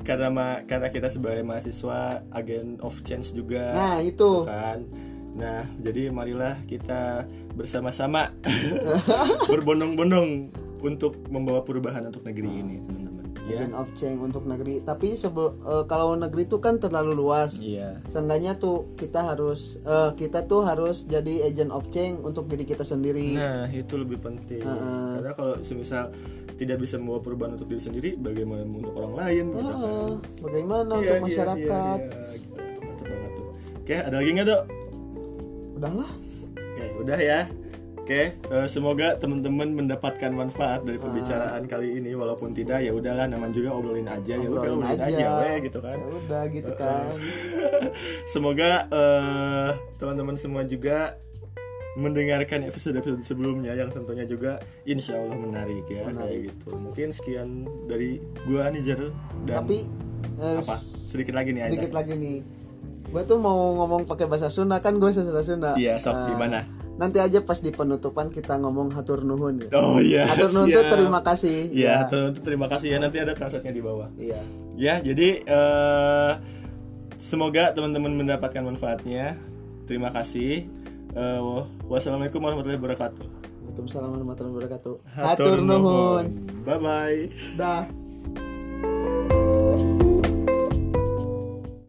karena 0.05 0.31
ma- 0.31 0.63
karena 0.63 0.87
kita 0.87 1.11
sebagai 1.11 1.43
mahasiswa 1.43 2.23
agen 2.31 2.79
of 2.79 2.95
change 3.03 3.33
juga. 3.33 3.75
Nah 3.75 3.99
itu. 3.99 4.47
Kan. 4.47 4.87
Nah, 5.35 5.69
jadi 5.77 6.09
marilah 6.09 6.57
kita 6.65 7.27
bersama-sama 7.53 8.33
berbondong-bondong 9.51 10.49
untuk 10.79 11.17
membawa 11.27 11.61
perubahan 11.61 12.05
untuk 12.05 12.23
negeri 12.23 12.51
ini, 12.51 12.77
teman-teman. 12.81 13.15
Ya. 13.47 13.63
agent 13.63 13.79
of 13.79 13.87
change 13.95 14.19
untuk 14.19 14.43
negeri 14.43 14.83
tapi 14.83 15.15
sebe- 15.15 15.55
eh, 15.63 15.87
kalau 15.87 16.19
negeri 16.19 16.51
itu 16.51 16.59
kan 16.59 16.77
terlalu 16.77 17.15
luas 17.15 17.63
Iya. 17.63 18.03
seenggaknya 18.05 18.59
tuh 18.59 18.91
kita 18.93 19.23
harus 19.25 19.79
eh, 19.79 20.11
kita 20.13 20.43
tuh 20.45 20.67
harus 20.67 21.07
jadi 21.07 21.47
agent 21.47 21.71
of 21.71 21.87
change 21.89 22.19
untuk 22.21 22.51
diri 22.51 22.67
kita 22.67 22.83
sendiri 22.83 23.39
Nah, 23.39 23.71
itu 23.71 23.95
lebih 23.95 24.19
penting. 24.19 24.67
Karena 24.67 25.31
kalau 25.31 25.63
semisal 25.63 26.11
tidak 26.57 26.81
bisa 26.81 26.99
membawa 26.99 27.23
perubahan 27.23 27.55
untuk 27.55 27.71
diri 27.71 27.79
sendiri, 27.81 28.11
bagaimana 28.17 28.67
untuk 28.67 28.91
orang 28.97 29.15
lain 29.15 29.45
gitu 29.49 29.63
kan. 29.63 29.79
Bagaimana 30.43 30.91
Iya, 30.91 30.99
untuk 30.99 31.15
iya, 31.15 31.23
masyarakat 31.23 31.99
iya. 32.03 32.19
Gila, 32.27 32.59
mantap 32.83 33.07
banget 33.07 33.31
tuh. 33.31 33.47
Oke, 33.79 33.95
ada 33.95 34.17
lagi 34.17 34.31
nggak 34.33 34.49
dok? 34.49 34.63
udahlah 35.77 36.11
Oke, 36.57 36.85
udah 36.99 37.19
ya. 37.21 37.41
Oke, 38.07 38.39
eh, 38.39 38.67
semoga 38.71 39.19
teman-teman 39.19 39.67
mendapatkan 39.83 40.31
manfaat 40.31 40.87
dari 40.87 40.95
pembicaraan 40.95 41.67
kali 41.67 41.99
ini. 41.99 42.15
Walaupun 42.15 42.55
tidak 42.55 42.87
ya 42.87 42.95
udahlah 42.95 43.27
namanya 43.27 43.51
juga 43.51 43.75
obrolin 43.75 44.07
aja. 44.07 44.39
Ya 44.39 44.47
udah 44.47 44.63
Obrolin 44.63 44.95
aja, 44.95 45.11
aja. 45.11 45.27
weh 45.43 45.57
gitu 45.67 45.79
kan. 45.83 45.99
Ya 45.99 46.09
udah 46.15 46.43
gitu 46.55 46.73
kan. 46.79 47.03
Semoga 48.33 48.87
eh, 48.87 49.69
teman-teman 49.99 50.39
semua 50.39 50.63
juga 50.63 51.19
mendengarkan 51.99 52.71
episode-episode 52.71 53.27
sebelumnya 53.27 53.75
yang 53.75 53.91
tentunya 53.91 54.23
juga 54.23 54.63
insya 54.87 55.19
Allah 55.19 55.43
menarik 55.43 55.91
ya 55.91 56.07
kayak 56.07 56.55
gitu. 56.55 56.79
Mungkin 56.79 57.11
sekian 57.11 57.67
dari 57.91 58.23
gua 58.47 58.71
nih 58.71 58.87
Jer 58.87 59.03
dan 59.51 59.67
tapi 59.67 59.83
eh, 60.39 60.63
apa? 60.63 60.79
Sedikit 60.79 61.35
lagi 61.35 61.51
nih 61.59 61.75
sedikit 61.75 61.91
lagi 61.91 62.15
nih. 62.15 62.39
Gue 63.07 63.23
tuh 63.23 63.39
mau 63.39 63.75
ngomong 63.83 64.07
pakai 64.07 64.27
bahasa 64.27 64.47
Sunda 64.47 64.79
kan 64.79 64.99
gue 64.99 65.11
bahasa 65.11 65.43
Sunda. 65.43 65.75
Iya, 65.79 65.99
sok 65.99 66.15
Nah, 66.15 66.27
gimana? 66.27 66.59
Nanti 66.97 67.21
aja 67.21 67.39
pas 67.41 67.61
di 67.61 67.69
penutupan 67.69 68.29
kita 68.29 68.57
ngomong 68.57 68.89
hatur 68.91 69.21
nuhun 69.21 69.61
ya 69.61 69.69
Oh 69.77 70.01
iya. 70.01 70.25
hatur 70.25 70.49
nuhun 70.49 70.69
tuh 70.71 70.85
terima 70.89 71.21
kasih 71.21 71.69
Iya, 71.69 71.93
hatur 72.03 72.19
nuhun 72.25 72.33
tuh 72.33 72.45
terima 72.45 72.67
kasih 72.67 72.89
ya 72.89 72.99
nanti 72.99 73.17
ada 73.21 73.33
translate-nya 73.33 73.73
di 73.73 73.83
bawah. 73.85 74.09
iya 74.17 74.41
Ya, 74.77 75.01
jadi 75.01 75.41
eh, 75.41 76.33
semoga 77.17 77.73
teman-teman 77.73 78.13
mendapatkan 78.13 78.61
manfaatnya. 78.61 79.37
Terima 79.89 80.13
kasih. 80.13 80.69
Eh, 81.13 81.41
wassalamualaikum 81.85 82.41
warahmatullahi 82.41 82.77
wabarakatuh. 82.77 83.25
Waalaikumsalam 83.67 84.09
warahmatullahi 84.13 84.55
wabarakatuh 84.57 84.95
Hatur 85.17 85.59
nuhun. 85.61 86.25
Bye 86.65 86.77
bye. 86.77 87.21
dah 87.57 88.06